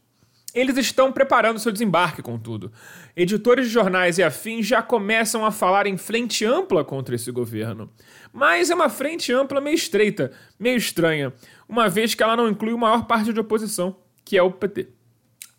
Eles 0.53 0.77
estão 0.79 1.12
preparando 1.12 1.61
seu 1.61 1.71
desembarque, 1.71 2.23
contudo. 2.23 2.73
Editores 3.15 3.67
de 3.67 3.73
jornais 3.73 4.19
e 4.19 4.23
afins 4.23 4.67
já 4.67 4.83
começam 4.83 5.45
a 5.45 5.53
falar 5.53 5.87
em 5.87 5.97
frente 5.97 6.45
ampla 6.45 6.85
contra 6.85 7.15
esse 7.15 7.31
governo. 7.31 7.91
Mas 8.33 8.69
é 8.69 8.75
uma 8.75 8.89
frente 8.89 9.33
ampla 9.33 9.61
meio 9.61 9.75
estreita, 9.75 10.33
meio 10.59 10.77
estranha, 10.77 11.33
uma 11.69 11.89
vez 11.89 12.15
que 12.15 12.23
ela 12.23 12.37
não 12.37 12.49
inclui 12.49 12.75
a 12.75 12.77
maior 12.77 13.05
parte 13.05 13.33
de 13.33 13.39
oposição, 13.39 13.97
que 14.25 14.37
é 14.37 14.43
o 14.43 14.50
PT. 14.50 14.89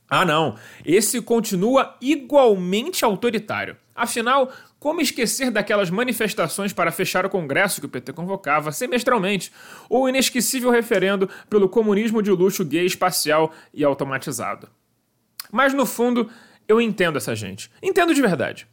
Ah, 0.10 0.25
não, 0.25 0.58
esse 0.84 1.22
continua 1.22 1.96
igualmente 2.01 3.06
autoritário. 3.06 3.77
Afinal, 3.96 4.51
como 4.81 5.00
esquecer 5.00 5.51
daquelas 5.51 5.91
manifestações 5.91 6.73
para 6.73 6.91
fechar 6.91 7.23
o 7.23 7.29
Congresso 7.29 7.79
que 7.79 7.85
o 7.85 7.89
PT 7.89 8.13
convocava 8.13 8.71
semestralmente, 8.71 9.51
ou 9.88 10.05
o 10.05 10.09
inesquecível 10.09 10.71
referendo 10.71 11.29
pelo 11.47 11.69
comunismo 11.69 12.19
de 12.19 12.31
luxo 12.31 12.65
gay 12.65 12.83
espacial 12.83 13.53
e 13.71 13.83
automatizado? 13.83 14.67
Mas 15.51 15.71
no 15.71 15.85
fundo, 15.85 16.27
eu 16.67 16.81
entendo 16.81 17.17
essa 17.17 17.35
gente. 17.35 17.69
Entendo 17.79 18.11
de 18.11 18.23
verdade. 18.23 18.67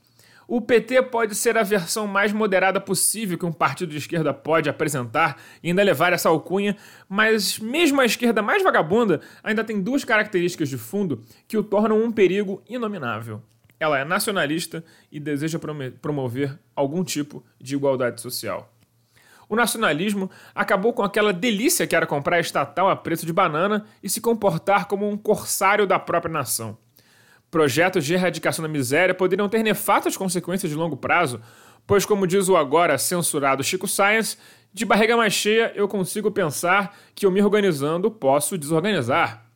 O 0.47 0.63
PT 0.63 1.03
pode 1.03 1.35
ser 1.35 1.59
a 1.59 1.63
versão 1.63 2.07
mais 2.07 2.33
moderada 2.33 2.81
possível 2.81 3.37
que 3.37 3.45
um 3.45 3.53
partido 3.53 3.91
de 3.91 3.99
esquerda 3.99 4.33
pode 4.33 4.71
apresentar 4.71 5.39
e 5.63 5.69
ainda 5.69 5.83
levar 5.83 6.15
essa 6.15 6.31
alcunha, 6.31 6.75
mas 7.07 7.59
mesmo 7.59 8.01
a 8.01 8.07
esquerda 8.07 8.41
mais 8.41 8.63
vagabunda 8.63 9.21
ainda 9.45 9.63
tem 9.63 9.79
duas 9.79 10.05
características 10.05 10.71
de 10.71 10.79
fundo 10.79 11.23
que 11.47 11.59
o 11.59 11.63
tornam 11.63 12.03
um 12.03 12.11
perigo 12.11 12.63
inominável. 12.67 13.43
Ela 13.81 13.99
é 13.99 14.05
nacionalista 14.05 14.85
e 15.11 15.21
deseja 15.21 15.59
promover 16.01 16.59
algum 16.75 17.05
tipo 17.05 17.45
de 17.61 17.75
igualdade 17.75 18.21
social. 18.21 18.73
O 19.49 19.57
nacionalismo 19.57 20.31
acabou 20.55 20.93
com 20.93 21.03
aquela 21.03 21.33
delícia 21.33 21.87
que 21.87 21.97
era 21.97 22.07
comprar 22.07 22.39
estatal 22.39 22.91
a 22.91 22.97
preço 22.97 23.25
de 23.25 23.33
banana 23.33 23.87
e 24.03 24.09
se 24.09 24.21
comportar 24.21 24.87
como 24.87 25.09
um 25.09 25.17
corsário 25.17 25.87
da 25.87 25.99
própria 25.99 26.33
nação. 26.33 26.77
Projetos 27.51 28.05
de 28.05 28.13
erradicação 28.13 28.63
da 28.63 28.69
miséria 28.69 29.15
poderiam 29.15 29.49
ter 29.49 29.63
nefastas 29.63 30.19
consequências 30.19 30.71
de 30.71 30.77
longo 30.77 30.99
prazo, 30.99 31.41
pois, 31.87 32.05
como 32.05 32.27
diz 32.27 32.51
o 32.51 32.57
agora 32.57 32.99
censurado 32.99 33.65
Chico 33.65 33.89
Science, 33.89 34.37
de 34.71 34.85
barriga 34.85 35.17
mais 35.17 35.33
cheia 35.33 35.73
eu 35.75 35.89
consigo 35.89 36.31
pensar 36.31 36.95
que 37.15 37.25
eu 37.25 37.31
me 37.31 37.43
organizando 37.43 38.11
posso 38.11 38.59
desorganizar. 38.59 39.48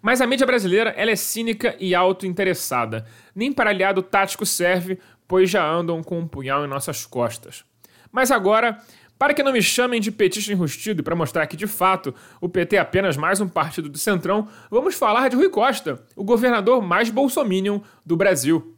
Mas 0.00 0.20
a 0.20 0.26
mídia 0.26 0.46
brasileira 0.46 0.90
ela 0.96 1.10
é 1.10 1.16
cínica 1.16 1.76
e 1.78 1.94
auto-interessada. 1.94 3.06
Nem 3.34 3.52
para 3.52 3.70
aliado 3.70 4.02
tático 4.02 4.44
serve, 4.46 4.98
pois 5.26 5.50
já 5.50 5.66
andam 5.66 6.02
com 6.02 6.18
um 6.18 6.28
punhal 6.28 6.64
em 6.64 6.68
nossas 6.68 7.04
costas. 7.04 7.64
Mas 8.12 8.30
agora, 8.30 8.80
para 9.18 9.32
que 9.32 9.42
não 9.42 9.52
me 9.52 9.62
chamem 9.62 10.00
de 10.00 10.12
petista 10.12 10.52
enrustido 10.52 11.00
e 11.00 11.02
para 11.02 11.16
mostrar 11.16 11.46
que, 11.46 11.56
de 11.56 11.66
fato, 11.66 12.14
o 12.40 12.48
PT 12.48 12.76
é 12.76 12.78
apenas 12.78 13.16
mais 13.16 13.40
um 13.40 13.48
partido 13.48 13.88
do 13.88 13.98
Centrão, 13.98 14.48
vamos 14.70 14.94
falar 14.94 15.28
de 15.28 15.36
Rui 15.36 15.48
Costa, 15.48 16.04
o 16.14 16.22
governador 16.22 16.82
mais 16.82 17.10
bolsominion 17.10 17.80
do 18.04 18.16
Brasil. 18.16 18.75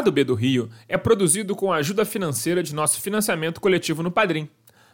Lado 0.00 0.10
B 0.10 0.24
do 0.24 0.34
Rio 0.34 0.70
é 0.88 0.96
produzido 0.96 1.54
com 1.54 1.70
a 1.70 1.76
ajuda 1.76 2.06
financeira 2.06 2.62
de 2.62 2.74
nosso 2.74 2.98
financiamento 3.02 3.60
coletivo 3.60 4.02
no 4.02 4.10
Padrim. 4.10 4.48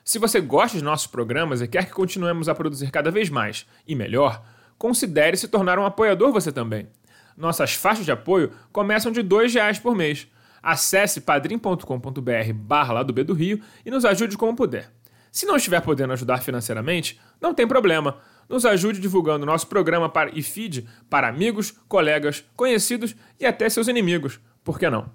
Se 0.05 0.19
você 0.19 0.41
gosta 0.41 0.77
de 0.77 0.83
nossos 0.83 1.07
programas 1.07 1.61
e 1.63 1.69
quer 1.69 1.87
que 1.87 1.93
continuemos 1.93 2.49
a 2.49 2.55
produzir 2.57 2.91
cada 2.91 3.09
vez 3.09 3.31
mais 3.31 3.65
e 3.87 3.95
melhor, 3.95 4.43
considere 4.77 5.37
se 5.37 5.47
tornar 5.47 5.79
um 5.79 5.87
apoiador 5.87 6.33
você 6.33 6.51
também. 6.51 6.89
Nossas 7.37 7.75
faixas 7.75 8.05
de 8.05 8.11
apoio 8.11 8.51
começam 8.73 9.13
de 9.13 9.21
R$ 9.21 9.47
reais 9.47 9.79
por 9.79 9.95
mês. 9.95 10.27
Acesse 10.61 11.21
padrim.com.br 11.21 12.53
barra 12.53 12.95
lá 12.95 13.03
do 13.05 13.13
B 13.13 13.23
do 13.23 13.33
Rio 13.33 13.61
e 13.85 13.93
nos 13.93 14.05
ajude 14.05 14.37
como 14.37 14.57
puder. 14.57 14.91
Se 15.31 15.47
não 15.47 15.55
estiver 15.55 15.83
podendo 15.83 16.15
ajudar 16.15 16.43
financeiramente, 16.43 17.21
não 17.41 17.55
tem 17.55 17.69
problema. 17.69 18.19
Nos 18.49 18.67
ajude 18.67 18.99
divulgando 18.99 19.47
nosso 19.47 19.69
programa 19.69 20.13
e 20.33 20.43
feed 20.43 20.85
para 21.09 21.29
amigos, 21.29 21.71
colegas, 21.87 22.45
conhecidos 22.57 23.15
e 23.39 23.47
até 23.47 23.69
seus 23.69 23.87
inimigos. 23.87 24.41
Por 24.67 24.81
que 24.81 24.91
não? 24.91 25.09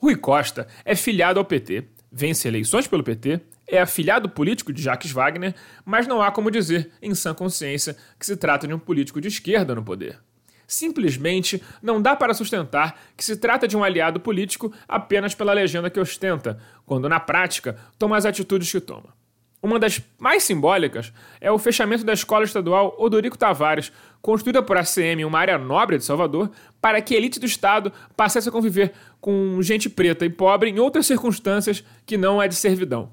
Rui 0.00 0.16
Costa 0.16 0.66
é 0.84 0.96
filiado 0.96 1.38
ao 1.38 1.44
PT, 1.44 1.84
vence 2.10 2.48
eleições 2.48 2.88
pelo 2.88 3.04
PT, 3.04 3.40
é 3.68 3.80
afiliado 3.80 4.28
político 4.28 4.72
de 4.72 4.82
Jacques 4.82 5.12
Wagner, 5.12 5.54
mas 5.84 6.08
não 6.08 6.20
há 6.20 6.32
como 6.32 6.50
dizer, 6.50 6.90
em 7.00 7.14
sã 7.14 7.32
consciência, 7.32 7.96
que 8.18 8.26
se 8.26 8.36
trata 8.36 8.66
de 8.66 8.74
um 8.74 8.78
político 8.80 9.20
de 9.20 9.28
esquerda 9.28 9.76
no 9.76 9.84
poder. 9.84 10.18
Simplesmente 10.66 11.62
não 11.80 12.02
dá 12.02 12.16
para 12.16 12.34
sustentar 12.34 13.00
que 13.16 13.24
se 13.24 13.36
trata 13.36 13.68
de 13.68 13.76
um 13.76 13.84
aliado 13.84 14.18
político 14.18 14.72
apenas 14.88 15.36
pela 15.36 15.52
legenda 15.52 15.88
que 15.88 16.00
ostenta, 16.00 16.58
quando 16.84 17.08
na 17.08 17.20
prática 17.20 17.78
toma 17.96 18.16
as 18.16 18.26
atitudes 18.26 18.72
que 18.72 18.80
toma. 18.80 19.14
Uma 19.60 19.78
das 19.78 20.00
mais 20.18 20.44
simbólicas 20.44 21.12
é 21.40 21.50
o 21.50 21.58
fechamento 21.58 22.04
da 22.04 22.12
Escola 22.12 22.44
Estadual 22.44 22.94
Odorico 22.96 23.36
Tavares, 23.36 23.90
construída 24.22 24.62
por 24.62 24.76
ACM 24.76 25.20
em 25.20 25.24
uma 25.24 25.38
área 25.38 25.58
nobre 25.58 25.98
de 25.98 26.04
Salvador, 26.04 26.50
para 26.80 27.02
que 27.02 27.14
a 27.14 27.16
elite 27.16 27.40
do 27.40 27.46
Estado 27.46 27.92
passasse 28.16 28.48
a 28.48 28.52
conviver 28.52 28.92
com 29.20 29.60
gente 29.60 29.90
preta 29.90 30.24
e 30.24 30.30
pobre 30.30 30.70
em 30.70 30.78
outras 30.78 31.06
circunstâncias 31.06 31.84
que 32.06 32.16
não 32.16 32.40
é 32.40 32.46
de 32.46 32.54
servidão. 32.54 33.10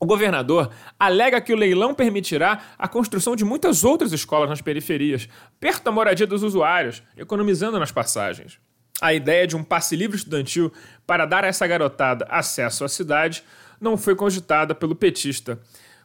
O 0.00 0.06
governador 0.06 0.70
alega 0.98 1.40
que 1.40 1.52
o 1.52 1.56
leilão 1.56 1.94
permitirá 1.94 2.60
a 2.76 2.88
construção 2.88 3.34
de 3.34 3.44
muitas 3.44 3.84
outras 3.84 4.12
escolas 4.12 4.48
nas 4.48 4.62
periferias, 4.62 5.28
perto 5.58 5.84
da 5.84 5.92
moradia 5.92 6.26
dos 6.26 6.42
usuários, 6.42 7.02
economizando 7.16 7.78
nas 7.78 7.92
passagens. 7.92 8.58
A 9.00 9.14
ideia 9.14 9.46
de 9.46 9.56
um 9.56 9.62
passe 9.62 9.94
livre 9.94 10.16
estudantil 10.16 10.72
para 11.06 11.26
dar 11.26 11.44
a 11.44 11.48
essa 11.48 11.66
garotada 11.66 12.26
acesso 12.28 12.84
à 12.84 12.88
cidade 12.88 13.44
não 13.80 13.96
foi 13.96 14.14
cogitada 14.14 14.74
pelo 14.74 14.94
petista. 14.94 15.60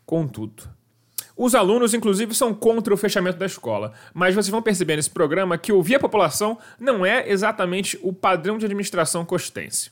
Contudo, 0.05 0.69
os 1.35 1.55
alunos, 1.55 1.93
inclusive, 1.93 2.35
são 2.35 2.53
contra 2.53 2.93
o 2.93 2.97
fechamento 2.97 3.39
da 3.39 3.45
escola, 3.45 3.91
mas 4.13 4.35
vocês 4.35 4.49
vão 4.49 4.61
perceber 4.61 4.97
nesse 4.97 5.09
programa 5.09 5.57
que 5.57 5.71
ouvir 5.71 5.95
a 5.95 5.99
população 5.99 6.59
não 6.79 7.03
é 7.03 7.27
exatamente 7.29 7.97
o 8.03 8.13
padrão 8.13 8.57
de 8.57 8.65
administração 8.65 9.25
costense. 9.25 9.91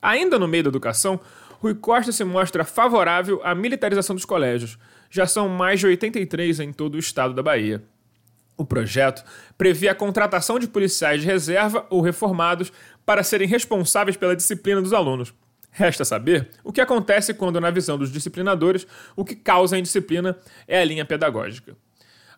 Ainda 0.00 0.38
no 0.38 0.46
meio 0.46 0.62
da 0.62 0.68
educação, 0.68 1.20
Rui 1.58 1.74
Costa 1.74 2.12
se 2.12 2.22
mostra 2.22 2.64
favorável 2.64 3.40
à 3.42 3.54
militarização 3.54 4.14
dos 4.14 4.24
colégios. 4.24 4.78
Já 5.10 5.26
são 5.26 5.48
mais 5.48 5.80
de 5.80 5.86
83 5.86 6.60
em 6.60 6.72
todo 6.72 6.94
o 6.94 6.98
estado 6.98 7.34
da 7.34 7.42
Bahia. 7.42 7.82
O 8.56 8.64
projeto 8.64 9.24
prevê 9.58 9.88
a 9.88 9.94
contratação 9.94 10.58
de 10.58 10.68
policiais 10.68 11.20
de 11.20 11.26
reserva 11.26 11.84
ou 11.90 12.00
reformados 12.00 12.72
para 13.04 13.22
serem 13.22 13.48
responsáveis 13.48 14.16
pela 14.16 14.36
disciplina 14.36 14.80
dos 14.80 14.92
alunos. 14.92 15.34
Resta 15.78 16.06
saber 16.06 16.48
o 16.64 16.72
que 16.72 16.80
acontece 16.80 17.34
quando, 17.34 17.60
na 17.60 17.70
visão 17.70 17.98
dos 17.98 18.10
disciplinadores, 18.10 18.86
o 19.14 19.22
que 19.22 19.36
causa 19.36 19.76
a 19.76 19.78
indisciplina 19.78 20.34
é 20.66 20.80
a 20.80 20.84
linha 20.86 21.04
pedagógica. 21.04 21.76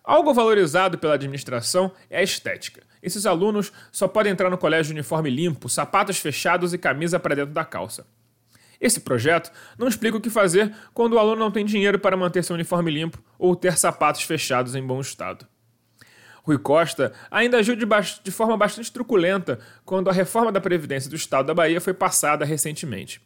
Algo 0.03 0.35
valorizado 0.35 0.99
pela 0.99 1.15
administração 1.15 1.93
é 2.11 2.19
a 2.19 2.23
estética. 2.23 2.83
Esses 3.01 3.27
alunos 3.27 3.73
só 3.93 4.09
podem 4.09 4.33
entrar 4.33 4.51
no 4.51 4.59
colégio 4.59 4.87
de 4.87 4.99
uniforme 4.99 5.31
limpo, 5.31 5.69
sapatos 5.69 6.19
fechados 6.19 6.75
e 6.75 6.79
camisa 6.79 7.21
para 7.21 7.37
dentro 7.37 7.55
da 7.55 7.65
calça. 7.65 8.09
Esse 8.81 8.99
projeto 8.99 9.53
não 9.79 9.87
explica 9.87 10.17
o 10.17 10.21
que 10.21 10.31
fazer 10.31 10.75
quando 10.93 11.13
o 11.13 11.19
aluno 11.21 11.37
não 11.37 11.53
tem 11.53 11.65
dinheiro 11.65 12.01
para 12.01 12.17
manter 12.17 12.43
seu 12.43 12.55
uniforme 12.55 12.91
limpo 12.91 13.23
ou 13.39 13.55
ter 13.55 13.79
sapatos 13.79 14.23
fechados 14.23 14.75
em 14.75 14.85
bom 14.85 15.01
estado. 15.01 15.47
Rui 16.49 16.59
Costa 16.59 17.13
ainda 17.31 17.59
agiu 17.59 17.77
de, 17.77 17.85
de, 18.25 18.31
forma 18.31 18.57
bastante 18.57 18.91
truculenta 18.91 19.59
quando 19.85 20.09
a 20.09 20.13
reforma 20.13 20.51
da 20.51 20.61
Previdência 20.61 21.11
do 21.11 21.17
Estado 21.17 21.47
da 21.47 21.55
Bahia 21.55 21.79
foi 21.79 21.93
passada 21.93 22.43
recentemente. 22.43 23.21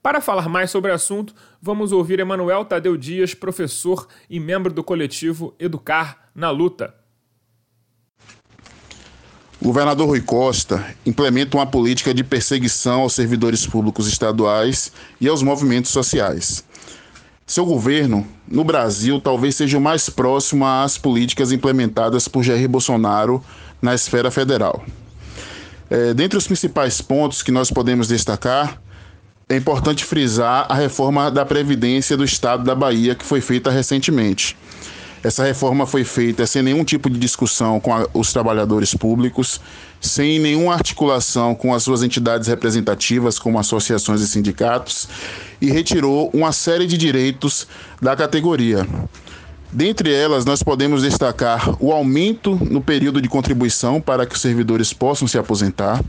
Para 0.00 0.20
falar 0.20 0.48
mais 0.48 0.70
sobre 0.70 0.92
o 0.92 0.94
assunto, 0.94 1.34
vamos 1.60 1.90
ouvir 1.90 2.20
Emanuel 2.20 2.64
Tadeu 2.64 2.96
Dias, 2.96 3.34
professor 3.34 4.06
e 4.30 4.38
membro 4.38 4.72
do 4.72 4.84
coletivo 4.84 5.56
Educar 5.58 6.30
na 6.32 6.50
Luta. 6.50 6.94
O 9.60 9.64
governador 9.64 10.06
Rui 10.06 10.20
Costa 10.20 10.94
implementa 11.04 11.56
uma 11.56 11.66
política 11.66 12.14
de 12.14 12.22
perseguição 12.22 13.00
aos 13.00 13.12
servidores 13.12 13.66
públicos 13.66 14.06
estaduais 14.06 14.92
e 15.20 15.26
aos 15.26 15.42
movimentos 15.42 15.90
sociais. 15.90 16.64
Seu 17.48 17.64
governo, 17.64 18.26
no 18.46 18.62
Brasil, 18.62 19.18
talvez 19.18 19.56
seja 19.56 19.78
o 19.78 19.80
mais 19.80 20.10
próximo 20.10 20.66
às 20.66 20.98
políticas 20.98 21.50
implementadas 21.50 22.28
por 22.28 22.42
Jair 22.42 22.68
Bolsonaro 22.68 23.42
na 23.80 23.94
esfera 23.94 24.30
federal. 24.30 24.84
É, 25.88 26.12
dentre 26.12 26.36
os 26.36 26.46
principais 26.46 27.00
pontos 27.00 27.42
que 27.42 27.50
nós 27.50 27.70
podemos 27.70 28.06
destacar, 28.06 28.78
é 29.48 29.56
importante 29.56 30.04
frisar 30.04 30.66
a 30.68 30.74
reforma 30.74 31.30
da 31.30 31.46
Previdência 31.46 32.18
do 32.18 32.24
Estado 32.24 32.64
da 32.64 32.74
Bahia, 32.74 33.14
que 33.14 33.24
foi 33.24 33.40
feita 33.40 33.70
recentemente. 33.70 34.54
Essa 35.22 35.44
reforma 35.44 35.86
foi 35.86 36.04
feita 36.04 36.46
sem 36.46 36.62
nenhum 36.62 36.84
tipo 36.84 37.10
de 37.10 37.18
discussão 37.18 37.80
com 37.80 37.94
a, 37.94 38.06
os 38.14 38.32
trabalhadores 38.32 38.94
públicos, 38.94 39.60
sem 40.00 40.38
nenhuma 40.38 40.74
articulação 40.74 41.54
com 41.54 41.74
as 41.74 41.82
suas 41.82 42.02
entidades 42.02 42.46
representativas, 42.46 43.38
como 43.38 43.58
associações 43.58 44.20
e 44.20 44.28
sindicatos, 44.28 45.08
e 45.60 45.70
retirou 45.70 46.30
uma 46.32 46.52
série 46.52 46.86
de 46.86 46.96
direitos 46.96 47.66
da 48.00 48.14
categoria. 48.14 48.86
Dentre 49.72 50.14
elas, 50.14 50.44
nós 50.44 50.62
podemos 50.62 51.02
destacar 51.02 51.76
o 51.82 51.92
aumento 51.92 52.54
no 52.54 52.80
período 52.80 53.20
de 53.20 53.28
contribuição 53.28 54.00
para 54.00 54.24
que 54.24 54.34
os 54.34 54.40
servidores 54.40 54.92
possam 54.92 55.28
se 55.28 55.36
aposentar 55.36 56.02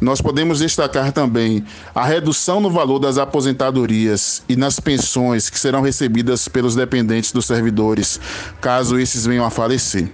nós 0.00 0.20
podemos 0.20 0.60
destacar 0.60 1.12
também 1.12 1.64
a 1.94 2.04
redução 2.04 2.60
no 2.60 2.70
valor 2.70 2.98
das 2.98 3.18
aposentadorias 3.18 4.42
e 4.48 4.56
nas 4.56 4.80
pensões 4.80 5.50
que 5.50 5.58
serão 5.58 5.82
recebidas 5.82 6.48
pelos 6.48 6.74
dependentes 6.74 7.32
dos 7.32 7.46
servidores, 7.46 8.18
caso 8.60 8.98
esses 8.98 9.26
venham 9.26 9.44
a 9.44 9.50
falecer. 9.50 10.10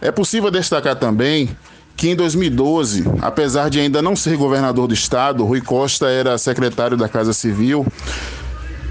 É 0.00 0.10
possível 0.10 0.50
destacar 0.50 0.96
também 0.96 1.56
que 1.96 2.08
em 2.08 2.16
2012, 2.16 3.04
apesar 3.20 3.68
de 3.68 3.78
ainda 3.78 4.02
não 4.02 4.16
ser 4.16 4.36
governador 4.36 4.88
do 4.88 4.94
estado, 4.94 5.44
Rui 5.44 5.60
Costa 5.60 6.06
era 6.06 6.36
secretário 6.36 6.96
da 6.96 7.08
Casa 7.08 7.32
Civil 7.32 7.86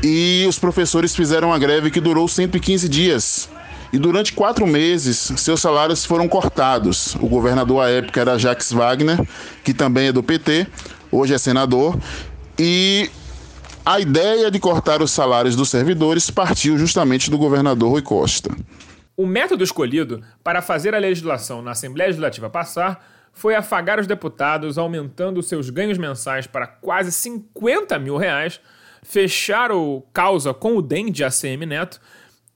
e 0.03 0.45
os 0.47 0.57
professores 0.57 1.15
fizeram 1.15 1.49
uma 1.49 1.59
greve 1.59 1.91
que 1.91 1.99
durou 1.99 2.27
115 2.27 2.87
dias. 2.89 3.49
E 3.93 3.99
durante 3.99 4.31
quatro 4.31 4.65
meses, 4.65 5.17
seus 5.35 5.59
salários 5.59 6.05
foram 6.05 6.27
cortados. 6.27 7.15
O 7.15 7.27
governador 7.27 7.83
à 7.83 7.89
época 7.89 8.21
era 8.21 8.39
Jacques 8.39 8.71
Wagner, 8.71 9.19
que 9.63 9.73
também 9.73 10.07
é 10.07 10.11
do 10.13 10.23
PT, 10.23 10.65
hoje 11.11 11.33
é 11.33 11.37
senador. 11.37 11.99
E 12.57 13.09
a 13.85 13.99
ideia 13.99 14.49
de 14.49 14.59
cortar 14.59 15.01
os 15.01 15.11
salários 15.11 15.55
dos 15.55 15.69
servidores 15.69 16.29
partiu 16.29 16.77
justamente 16.77 17.29
do 17.29 17.37
governador 17.37 17.89
Rui 17.89 18.01
Costa. 18.01 18.55
O 19.17 19.25
método 19.25 19.63
escolhido 19.63 20.23
para 20.41 20.61
fazer 20.61 20.95
a 20.95 20.97
legislação 20.97 21.61
na 21.61 21.71
Assembleia 21.71 22.07
Legislativa 22.07 22.49
passar 22.49 23.05
foi 23.33 23.55
afagar 23.55 23.99
os 23.99 24.07
deputados, 24.07 24.77
aumentando 24.77 25.41
seus 25.43 25.69
ganhos 25.69 25.97
mensais 25.97 26.47
para 26.47 26.65
quase 26.65 27.11
50 27.11 27.99
mil 27.99 28.17
reais, 28.17 28.61
fechar 29.03 29.71
o 29.71 30.01
causa 30.13 30.53
com 30.53 30.77
o 30.77 30.81
DEM 30.81 31.11
de 31.11 31.23
ACM 31.23 31.65
Neto 31.65 31.99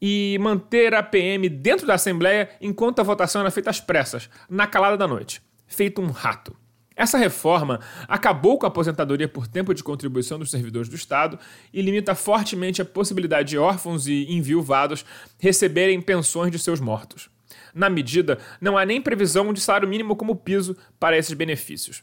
e 0.02 0.38
manter 0.40 0.94
a 0.94 1.02
PM 1.02 1.48
dentro 1.50 1.88
da 1.88 1.96
Assembleia 1.96 2.50
enquanto 2.62 3.00
a 3.00 3.04
votação 3.04 3.42
era 3.42 3.52
feita 3.52 3.70
às 3.70 3.80
pressas, 3.80 4.30
na 4.50 4.68
calada 4.68 4.98
da 4.98 5.08
noite. 5.08 5.42
Feito 5.68 6.02
um 6.02 6.12
rato. 6.12 6.56
Essa 6.96 7.18
reforma 7.18 7.82
acabou 8.08 8.58
com 8.58 8.66
a 8.66 8.70
aposentadoria 8.70 9.28
por 9.28 9.48
tempo 9.48 9.74
de 9.74 9.84
contribuição 9.84 10.40
dos 10.40 10.50
servidores 10.50 10.88
do 10.88 10.96
Estado 10.96 11.38
e 11.74 11.82
limita 11.82 12.16
fortemente 12.16 12.82
a 12.82 12.86
possibilidade 12.86 13.50
de 13.50 13.58
órfãos 13.58 14.08
e 14.08 14.32
enviuvados 14.32 15.06
receberem 15.38 16.00
pensões 16.00 16.52
de 16.52 16.60
seus 16.60 16.80
mortos. 16.80 17.30
Na 17.74 17.90
medida, 17.90 18.40
não 18.62 18.78
há 18.78 18.86
nem 18.86 19.02
previsão 19.02 19.52
de 19.52 19.60
salário 19.60 19.90
mínimo 19.90 20.16
como 20.16 20.38
piso 20.38 20.78
para 20.98 21.18
esses 21.18 21.34
benefícios. 21.34 22.02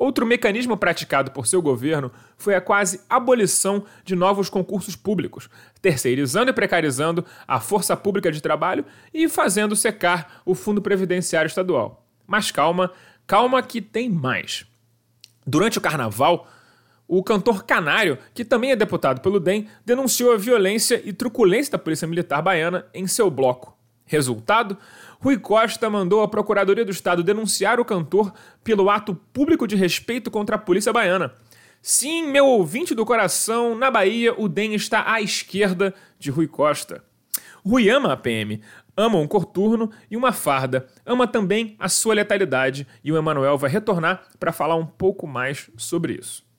Outro 0.00 0.24
mecanismo 0.24 0.78
praticado 0.78 1.30
por 1.30 1.46
seu 1.46 1.60
governo 1.60 2.10
foi 2.38 2.54
a 2.54 2.60
quase 2.62 3.02
abolição 3.06 3.84
de 4.02 4.16
novos 4.16 4.48
concursos 4.48 4.96
públicos, 4.96 5.50
terceirizando 5.82 6.50
e 6.50 6.54
precarizando 6.54 7.22
a 7.46 7.60
força 7.60 7.94
pública 7.94 8.32
de 8.32 8.40
trabalho 8.40 8.82
e 9.12 9.28
fazendo 9.28 9.76
secar 9.76 10.40
o 10.46 10.54
Fundo 10.54 10.80
Previdenciário 10.80 11.48
Estadual. 11.48 12.06
Mas 12.26 12.50
calma, 12.50 12.90
calma 13.26 13.62
que 13.62 13.82
tem 13.82 14.08
mais. 14.08 14.64
Durante 15.46 15.76
o 15.76 15.82
carnaval, 15.82 16.48
o 17.06 17.22
cantor 17.22 17.64
Canário, 17.64 18.16
que 18.32 18.42
também 18.42 18.70
é 18.70 18.76
deputado 18.76 19.20
pelo 19.20 19.38
DEM, 19.38 19.68
denunciou 19.84 20.32
a 20.32 20.38
violência 20.38 21.02
e 21.04 21.12
truculência 21.12 21.72
da 21.72 21.78
Polícia 21.78 22.08
Militar 22.08 22.40
Baiana 22.40 22.86
em 22.94 23.06
seu 23.06 23.30
bloco. 23.30 23.78
Resultado? 24.10 24.76
Rui 25.20 25.38
Costa 25.38 25.88
mandou 25.88 26.20
a 26.20 26.26
Procuradoria 26.26 26.84
do 26.84 26.90
Estado 26.90 27.22
denunciar 27.22 27.78
o 27.78 27.84
cantor 27.84 28.34
pelo 28.64 28.90
ato 28.90 29.14
público 29.14 29.68
de 29.68 29.76
respeito 29.76 30.32
contra 30.32 30.56
a 30.56 30.58
polícia 30.58 30.92
baiana. 30.92 31.32
Sim, 31.80 32.26
meu 32.26 32.44
ouvinte 32.44 32.92
do 32.92 33.06
coração, 33.06 33.76
na 33.76 33.88
Bahia 33.88 34.34
o 34.36 34.48
DEM 34.48 34.74
está 34.74 35.08
à 35.08 35.20
esquerda 35.22 35.94
de 36.18 36.28
Rui 36.28 36.48
Costa. 36.48 37.04
Rui 37.64 37.88
ama 37.88 38.12
a 38.12 38.16
PM, 38.16 38.60
ama 38.96 39.16
um 39.16 39.28
corturno 39.28 39.92
e 40.10 40.16
uma 40.16 40.32
farda, 40.32 40.88
ama 41.06 41.28
também 41.28 41.76
a 41.78 41.88
sua 41.88 42.14
letalidade 42.14 42.88
e 43.04 43.12
o 43.12 43.16
Emanuel 43.16 43.56
vai 43.56 43.70
retornar 43.70 44.24
para 44.40 44.50
falar 44.50 44.74
um 44.74 44.86
pouco 44.86 45.24
mais 45.24 45.70
sobre 45.76 46.14
isso. 46.14 46.49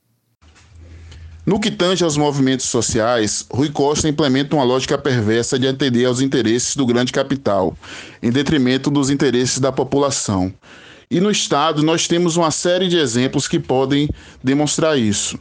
No 1.51 1.59
que 1.59 1.69
tange 1.69 2.01
aos 2.01 2.15
movimentos 2.15 2.67
sociais, 2.67 3.45
Rui 3.51 3.69
Costa 3.69 4.07
implementa 4.07 4.55
uma 4.55 4.63
lógica 4.63 4.97
perversa 4.97 5.59
de 5.59 5.67
atender 5.67 6.05
aos 6.05 6.21
interesses 6.21 6.77
do 6.77 6.85
grande 6.85 7.11
capital, 7.11 7.75
em 8.23 8.31
detrimento 8.31 8.89
dos 8.89 9.09
interesses 9.09 9.59
da 9.59 9.69
população. 9.69 10.53
E 11.09 11.19
no 11.19 11.29
Estado, 11.29 11.83
nós 11.83 12.07
temos 12.07 12.37
uma 12.37 12.51
série 12.51 12.87
de 12.87 12.95
exemplos 12.95 13.49
que 13.49 13.59
podem 13.59 14.09
demonstrar 14.41 14.97
isso. 14.97 15.37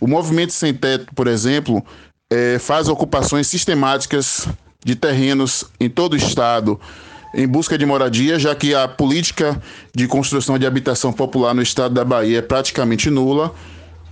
O 0.00 0.08
movimento 0.08 0.52
sem 0.52 0.74
teto, 0.74 1.14
por 1.14 1.28
exemplo, 1.28 1.80
é, 2.28 2.58
faz 2.58 2.88
ocupações 2.88 3.46
sistemáticas 3.46 4.48
de 4.84 4.96
terrenos 4.96 5.64
em 5.78 5.88
todo 5.88 6.14
o 6.14 6.16
Estado 6.16 6.80
em 7.32 7.46
busca 7.46 7.78
de 7.78 7.86
moradia, 7.86 8.36
já 8.36 8.52
que 8.52 8.74
a 8.74 8.88
política 8.88 9.62
de 9.94 10.08
construção 10.08 10.58
de 10.58 10.66
habitação 10.66 11.12
popular 11.12 11.54
no 11.54 11.62
Estado 11.62 11.94
da 11.94 12.04
Bahia 12.04 12.38
é 12.40 12.42
praticamente 12.42 13.08
nula 13.08 13.54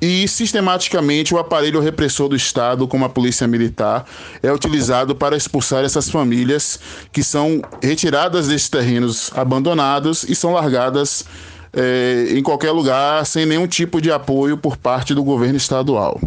e 0.01 0.27
sistematicamente 0.27 1.35
o 1.35 1.39
aparelho 1.39 1.81
repressor 1.81 2.29
do 2.29 2.37
Estado, 2.37 2.89
como 2.89 3.05
a 3.05 3.09
Polícia 3.09 3.47
Militar, 3.47 4.05
é 4.43 4.53
utilizado 4.53 5.15
para 5.15 5.37
expulsar 5.37 5.85
essas 5.85 6.09
famílias 6.09 6.81
que 7.13 7.23
são 7.23 7.61
retiradas 7.83 8.49
desses 8.49 8.69
terrenos 8.69 9.31
abandonados 9.35 10.25
e 10.25 10.35
são 10.35 10.53
largadas 10.53 11.25
é, 11.73 12.29
em 12.31 12.43
qualquer 12.43 12.73
lugar 12.73 13.25
sem 13.27 13.47
nenhum 13.47 13.67
tipo 13.67 14.01
de 14.01 14.11
apoio 14.11 14.57
por 14.57 14.77
parte 14.77 15.15
do 15.15 15.23
governo 15.23 15.57
estadual. 15.57 16.21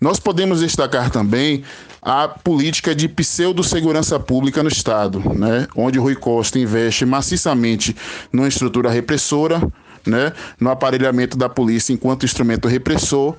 Nós 0.00 0.18
podemos 0.18 0.60
destacar 0.60 1.10
também 1.10 1.62
a 2.02 2.28
política 2.28 2.94
de 2.94 3.08
pseudo-segurança 3.08 4.20
pública 4.20 4.62
no 4.62 4.68
Estado, 4.68 5.20
né? 5.34 5.66
onde 5.74 5.98
Rui 5.98 6.14
Costa 6.14 6.58
investe 6.58 7.06
maciçamente 7.06 7.96
numa 8.30 8.48
estrutura 8.48 8.90
repressora, 8.90 9.62
né, 10.06 10.32
no 10.60 10.70
aparelhamento 10.70 11.36
da 11.36 11.48
polícia 11.48 11.92
enquanto 11.92 12.24
instrumento 12.24 12.68
repressor 12.68 13.34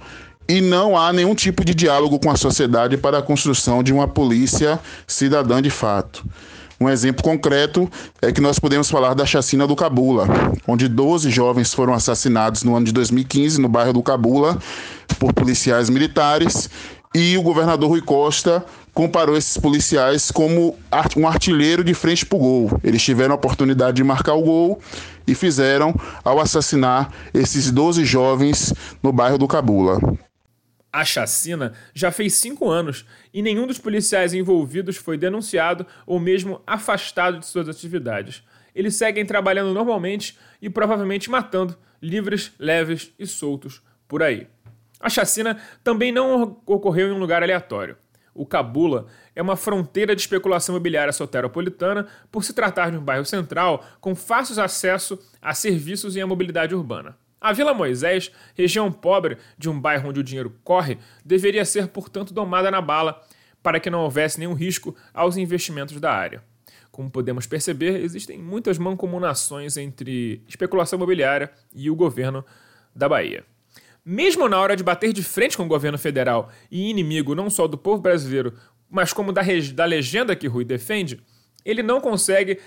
e 0.47 0.61
não 0.61 0.97
há 0.97 1.11
nenhum 1.11 1.33
tipo 1.33 1.65
de 1.65 1.73
diálogo 1.73 2.19
com 2.19 2.29
a 2.29 2.35
sociedade 2.35 2.97
para 2.97 3.17
a 3.17 3.21
construção 3.21 3.81
de 3.81 3.91
uma 3.91 4.07
polícia 4.07 4.79
cidadã 5.07 5.61
de 5.61 5.69
fato. 5.69 6.23
Um 6.79 6.89
exemplo 6.89 7.23
concreto 7.23 7.89
é 8.21 8.31
que 8.31 8.41
nós 8.41 8.59
podemos 8.59 8.89
falar 8.89 9.13
da 9.13 9.25
chacina 9.25 9.65
do 9.65 9.75
Cabula, 9.75 10.27
onde 10.67 10.89
12 10.89 11.29
jovens 11.31 11.73
foram 11.73 11.93
assassinados 11.93 12.63
no 12.63 12.75
ano 12.75 12.85
de 12.85 12.91
2015 12.91 13.61
no 13.61 13.69
bairro 13.69 13.93
do 13.93 14.03
Cabula 14.03 14.57
por 15.17 15.33
policiais 15.33 15.89
militares 15.89 16.69
e 17.13 17.37
o 17.37 17.41
governador 17.41 17.89
Rui 17.89 18.01
Costa 18.01 18.63
comparou 18.95 19.35
esses 19.35 19.57
policiais 19.57 20.31
como 20.31 20.79
um 21.17 21.27
artilheiro 21.27 21.83
de 21.83 21.93
frente 21.93 22.25
para 22.25 22.37
o 22.37 22.39
gol. 22.39 22.79
Eles 22.81 23.03
tiveram 23.03 23.33
a 23.33 23.35
oportunidade 23.35 23.97
de 23.97 24.03
marcar 24.05 24.35
o 24.35 24.41
gol 24.41 24.81
e 25.27 25.35
fizeram 25.35 25.93
ao 26.23 26.39
assassinar 26.39 27.11
esses 27.33 27.69
12 27.69 28.05
jovens 28.05 28.73
no 29.03 29.11
bairro 29.11 29.37
do 29.37 29.49
Cabula. 29.49 29.99
A 30.93 31.03
chacina 31.03 31.73
já 31.93 32.09
fez 32.09 32.35
cinco 32.35 32.69
anos 32.69 33.05
e 33.33 33.41
nenhum 33.41 33.67
dos 33.67 33.77
policiais 33.77 34.33
envolvidos 34.33 34.95
foi 34.95 35.17
denunciado 35.17 35.85
ou 36.07 36.17
mesmo 36.17 36.61
afastado 36.65 37.39
de 37.39 37.45
suas 37.45 37.67
atividades. 37.67 38.43
Eles 38.73 38.95
seguem 38.95 39.25
trabalhando 39.25 39.73
normalmente 39.73 40.37
e 40.61 40.69
provavelmente 40.69 41.29
matando, 41.29 41.77
livres, 42.01 42.53
leves 42.57 43.11
e 43.19 43.27
soltos 43.27 43.81
por 44.07 44.23
aí. 44.23 44.47
A 45.01 45.09
chacina 45.09 45.59
também 45.83 46.13
não 46.13 46.61
ocorreu 46.65 47.09
em 47.09 47.11
um 47.11 47.19
lugar 47.19 47.43
aleatório. 47.43 47.97
O 48.35 48.45
Cabula 48.45 49.07
é 49.33 49.41
uma 49.41 49.55
fronteira 49.55 50.13
de 50.13 50.21
especulação 50.21 50.75
imobiliária 50.75 51.13
soteropolitana 51.13 52.05
por 52.29 52.43
se 52.43 52.53
tratar 52.53 52.91
de 52.91 52.97
um 52.97 53.01
bairro 53.01 53.25
central 53.25 53.85
com 54.01 54.13
fácil 54.13 54.61
acesso 54.61 55.17
a 55.41 55.53
serviços 55.53 56.17
e 56.17 56.21
a 56.21 56.27
mobilidade 56.27 56.75
urbana. 56.75 57.17
A 57.39 57.53
Vila 57.53 57.73
Moisés, 57.73 58.31
região 58.53 58.91
pobre 58.91 59.37
de 59.57 59.69
um 59.69 59.79
bairro 59.79 60.09
onde 60.09 60.19
o 60.19 60.23
dinheiro 60.23 60.53
corre, 60.65 60.97
deveria 61.23 61.63
ser, 61.63 61.87
portanto, 61.87 62.33
domada 62.33 62.69
na 62.69 62.81
bala 62.81 63.23
para 63.63 63.79
que 63.79 63.89
não 63.89 64.01
houvesse 64.01 64.37
nenhum 64.37 64.53
risco 64.53 64.93
aos 65.13 65.37
investimentos 65.37 65.99
da 66.01 66.11
área. 66.11 66.43
Como 66.91 67.09
podemos 67.09 67.47
perceber, 67.47 68.03
existem 68.03 68.37
muitas 68.37 68.77
mancomunações 68.77 69.77
entre 69.77 70.43
especulação 70.47 70.97
imobiliária 70.97 71.51
e 71.73 71.89
o 71.89 71.95
governo 71.95 72.43
da 72.93 73.07
Bahia. 73.07 73.45
Mesmo 74.05 74.47
na 74.47 74.59
hora 74.59 74.75
de 74.75 74.83
bater 74.83 75.11
de 75.11 75.23
frente 75.23 75.57
com 75.57 75.63
o 75.63 75.67
governo 75.67 75.97
federal 75.97 76.51
e 76.69 76.91
inimigo 76.91 77.33
não 77.33 77.49
só 77.49 77.67
do 77.67 77.75
povo 77.75 78.03
brasileiro, 78.03 78.53
mas 78.87 79.11
como 79.11 79.33
da, 79.33 79.41
da 79.73 79.85
legenda 79.85 80.35
que 80.35 80.47
Rui 80.47 80.63
defende, 80.63 81.19
ele 81.65 81.81
não 81.81 81.99
consegue 81.99 82.59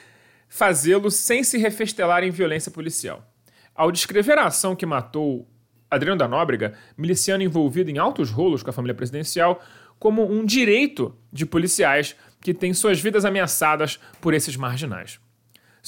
fazê-lo 0.49 1.13
sem 1.13 1.45
se 1.45 1.57
refestelar 1.57 2.25
em 2.25 2.31
violência 2.31 2.73
policial. 2.73 3.25
Ao 3.73 3.93
descrever 3.93 4.37
a 4.37 4.47
ação 4.47 4.75
que 4.75 4.85
matou 4.85 5.47
Adriano 5.89 6.19
da 6.19 6.27
Nóbrega, 6.27 6.75
miliciano 6.97 7.45
envolvido 7.45 7.89
em 7.89 7.99
altos 7.99 8.31
rolos 8.31 8.63
com 8.63 8.71
a 8.71 8.73
família 8.73 8.95
presidencial, 8.95 9.63
como 9.97 10.29
um 10.29 10.45
direito 10.45 11.17
de 11.33 11.47
policiais 11.47 12.17
que 12.41 12.53
têm 12.53 12.75
suas 12.75 13.01
vidas 13.01 13.25
ameaçadas 13.25 14.01
por 14.21 14.35
esses 14.35 14.57
marginais. 14.57 15.21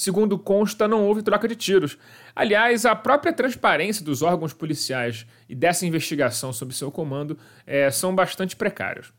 Segundo 0.01 0.39
consta, 0.39 0.87
não 0.87 1.05
houve 1.05 1.21
troca 1.21 1.47
de 1.47 1.55
tiros. 1.55 1.95
Aliás, 2.35 2.87
a 2.87 2.95
própria 2.95 3.31
transparência 3.31 4.03
dos 4.03 4.23
órgãos 4.23 4.51
policiais 4.51 5.27
e 5.47 5.53
dessa 5.53 5.85
investigação 5.85 6.51
sob 6.51 6.73
seu 6.73 6.89
comando 6.89 7.37
é, 7.67 7.91
são 7.91 8.15
bastante 8.15 8.55
precários. 8.55 9.13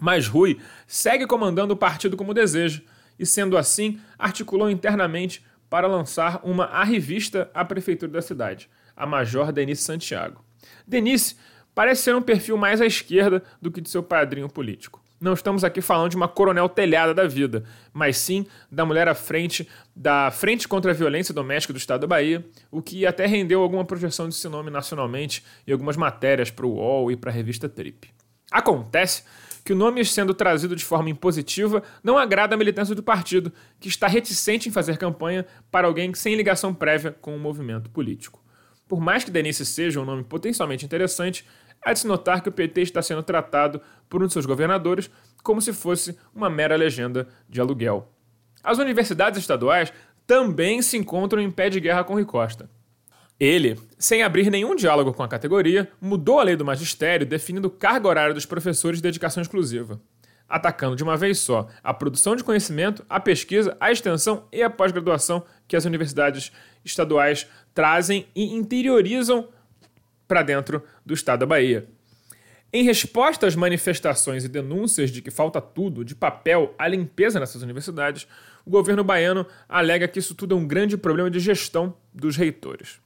Mas 0.00 0.26
Rui 0.26 0.58
segue 0.86 1.26
comandando 1.26 1.74
o 1.74 1.76
partido 1.76 2.16
como 2.16 2.32
deseja, 2.32 2.80
e 3.18 3.26
sendo 3.26 3.58
assim, 3.58 4.00
articulou 4.18 4.70
internamente 4.70 5.44
para 5.68 5.86
lançar 5.86 6.40
uma 6.42 6.64
arrivista 6.64 7.50
à 7.52 7.62
prefeitura 7.62 8.10
da 8.10 8.22
cidade, 8.22 8.70
a 8.96 9.04
Major 9.04 9.52
Denise 9.52 9.82
Santiago. 9.82 10.42
Denise 10.86 11.36
parece 11.74 12.04
ser 12.04 12.16
um 12.16 12.22
perfil 12.22 12.56
mais 12.56 12.80
à 12.80 12.86
esquerda 12.86 13.42
do 13.60 13.70
que 13.70 13.82
de 13.82 13.90
seu 13.90 14.02
padrinho 14.02 14.48
político. 14.48 15.02
Não 15.20 15.32
estamos 15.32 15.64
aqui 15.64 15.80
falando 15.80 16.10
de 16.10 16.16
uma 16.16 16.28
coronel 16.28 16.68
telhada 16.68 17.12
da 17.12 17.26
vida, 17.26 17.64
mas 17.92 18.16
sim 18.16 18.46
da 18.70 18.84
mulher 18.84 19.08
à 19.08 19.14
frente 19.14 19.68
da 19.94 20.30
Frente 20.30 20.68
contra 20.68 20.92
a 20.92 20.94
Violência 20.94 21.34
Doméstica 21.34 21.72
do 21.72 21.78
Estado 21.78 22.02
da 22.02 22.06
Bahia, 22.06 22.46
o 22.70 22.80
que 22.80 23.04
até 23.04 23.26
rendeu 23.26 23.60
alguma 23.60 23.84
projeção 23.84 24.26
desse 24.28 24.48
nome 24.48 24.70
nacionalmente 24.70 25.44
e 25.66 25.72
algumas 25.72 25.96
matérias 25.96 26.52
para 26.52 26.66
o 26.66 26.74
UOL 26.74 27.10
e 27.10 27.16
para 27.16 27.30
a 27.30 27.34
revista 27.34 27.68
Trip. 27.68 28.08
Acontece 28.50 29.24
que 29.64 29.72
o 29.72 29.76
nome 29.76 30.04
sendo 30.04 30.32
trazido 30.32 30.76
de 30.76 30.84
forma 30.84 31.10
impositiva 31.10 31.82
não 32.02 32.16
agrada 32.16 32.54
a 32.54 32.58
militância 32.58 32.94
do 32.94 33.02
partido, 33.02 33.52
que 33.80 33.88
está 33.88 34.06
reticente 34.06 34.68
em 34.68 34.72
fazer 34.72 34.96
campanha 34.98 35.44
para 35.70 35.88
alguém 35.88 36.14
sem 36.14 36.36
ligação 36.36 36.72
prévia 36.72 37.14
com 37.20 37.34
o 37.34 37.40
movimento 37.40 37.90
político. 37.90 38.42
Por 38.88 39.00
mais 39.00 39.22
que 39.22 39.30
Denise 39.30 39.66
seja 39.66 40.00
um 40.00 40.04
nome 40.04 40.24
potencialmente 40.24 40.86
interessante, 40.86 41.44
é 41.84 41.92
de 41.92 42.00
se 42.00 42.06
notar 42.06 42.42
que 42.42 42.48
o 42.48 42.52
PT 42.52 42.82
está 42.82 43.02
sendo 43.02 43.22
tratado 43.22 43.80
por 44.08 44.22
um 44.22 44.26
de 44.26 44.32
seus 44.32 44.46
governadores 44.46 45.10
como 45.42 45.60
se 45.60 45.72
fosse 45.72 46.18
uma 46.34 46.50
mera 46.50 46.76
legenda 46.76 47.28
de 47.48 47.60
aluguel. 47.60 48.12
As 48.62 48.78
universidades 48.78 49.38
estaduais 49.38 49.92
também 50.26 50.82
se 50.82 50.96
encontram 50.96 51.40
em 51.40 51.50
pé 51.50 51.70
de 51.70 51.80
guerra 51.80 52.04
com 52.04 52.14
Rui 52.14 52.24
Costa. 52.24 52.68
Ele, 53.40 53.78
sem 53.98 54.22
abrir 54.22 54.50
nenhum 54.50 54.74
diálogo 54.74 55.14
com 55.14 55.22
a 55.22 55.28
categoria, 55.28 55.88
mudou 56.00 56.40
a 56.40 56.42
lei 56.42 56.56
do 56.56 56.64
magistério 56.64 57.24
definindo 57.24 57.70
carga 57.70 58.08
horária 58.08 58.34
dos 58.34 58.44
professores 58.44 58.98
de 58.98 59.02
dedicação 59.04 59.40
exclusiva, 59.40 60.00
atacando 60.48 60.96
de 60.96 61.04
uma 61.04 61.16
vez 61.16 61.38
só 61.38 61.68
a 61.82 61.94
produção 61.94 62.34
de 62.34 62.42
conhecimento, 62.42 63.06
a 63.08 63.20
pesquisa, 63.20 63.76
a 63.78 63.92
extensão 63.92 64.44
e 64.52 64.60
a 64.60 64.68
pós-graduação 64.68 65.44
que 65.68 65.76
as 65.76 65.84
universidades 65.84 66.50
estaduais 66.84 67.46
trazem 67.72 68.26
e 68.34 68.54
interiorizam 68.54 69.48
para 70.28 70.42
dentro 70.42 70.84
do 71.04 71.14
estado 71.14 71.40
da 71.40 71.46
Bahia. 71.46 71.88
Em 72.70 72.84
resposta 72.84 73.46
às 73.46 73.56
manifestações 73.56 74.44
e 74.44 74.48
denúncias 74.48 75.10
de 75.10 75.22
que 75.22 75.30
falta 75.30 75.58
tudo, 75.58 76.04
de 76.04 76.14
papel 76.14 76.74
à 76.78 76.86
limpeza 76.86 77.40
nessas 77.40 77.62
universidades, 77.62 78.28
o 78.64 78.70
governo 78.70 79.02
baiano 79.02 79.46
alega 79.66 80.06
que 80.06 80.18
isso 80.18 80.34
tudo 80.34 80.54
é 80.54 80.58
um 80.58 80.66
grande 80.66 80.98
problema 80.98 81.30
de 81.30 81.40
gestão 81.40 81.96
dos 82.12 82.36
reitores. 82.36 83.00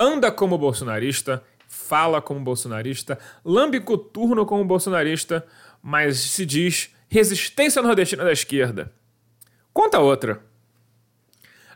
Anda 0.00 0.32
como 0.32 0.56
bolsonarista, 0.56 1.44
fala 1.68 2.22
como 2.22 2.40
bolsonarista, 2.40 3.18
lambe 3.44 3.80
coturno 3.80 4.46
como 4.46 4.64
bolsonarista, 4.64 5.46
mas 5.82 6.18
se 6.18 6.46
diz 6.46 6.94
resistência 7.06 7.82
nordestina 7.82 8.24
da 8.24 8.32
esquerda. 8.32 8.90
Conta 9.74 10.00
outra. 10.00 10.42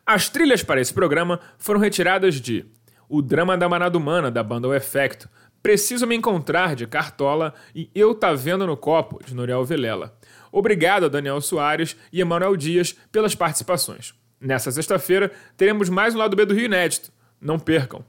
As 0.07 0.31
trilhas 0.31 0.63
para 0.63 0.81
esse 0.81 0.95
programa 0.95 1.39
foram 1.59 1.79
retiradas 1.79 2.41
de 2.41 2.65
o 3.09 3.23
Drama 3.23 3.57
da 3.57 3.68
Manada 3.68 3.97
Humana, 3.97 4.31
da 4.31 4.42
banda 4.42 4.68
O 4.68 4.75
Efecto, 4.75 5.29
Preciso 5.62 6.07
Me 6.07 6.14
Encontrar, 6.14 6.77
de 6.77 6.87
Cartola, 6.87 7.55
e 7.75 7.90
Eu 7.94 8.14
Tá 8.14 8.33
Vendo 8.33 8.66
no 8.66 8.77
Copo, 8.77 9.21
de 9.25 9.35
Noriel 9.35 9.64
Vilela. 9.64 10.16
Obrigado 10.53 11.07
a 11.07 11.09
Daniel 11.09 11.40
Soares 11.40 11.97
e 12.12 12.21
Emanuel 12.21 12.57
Dias 12.57 12.94
pelas 13.11 13.35
participações. 13.35 14.14
Nessa 14.40 14.71
sexta-feira, 14.71 15.33
teremos 15.57 15.88
mais 15.88 16.14
um 16.14 16.18
Lado 16.18 16.37
B 16.37 16.44
do 16.44 16.55
Rio 16.55 16.66
Inédito. 16.66 17.11
Não 17.40 17.59
percam! 17.59 18.05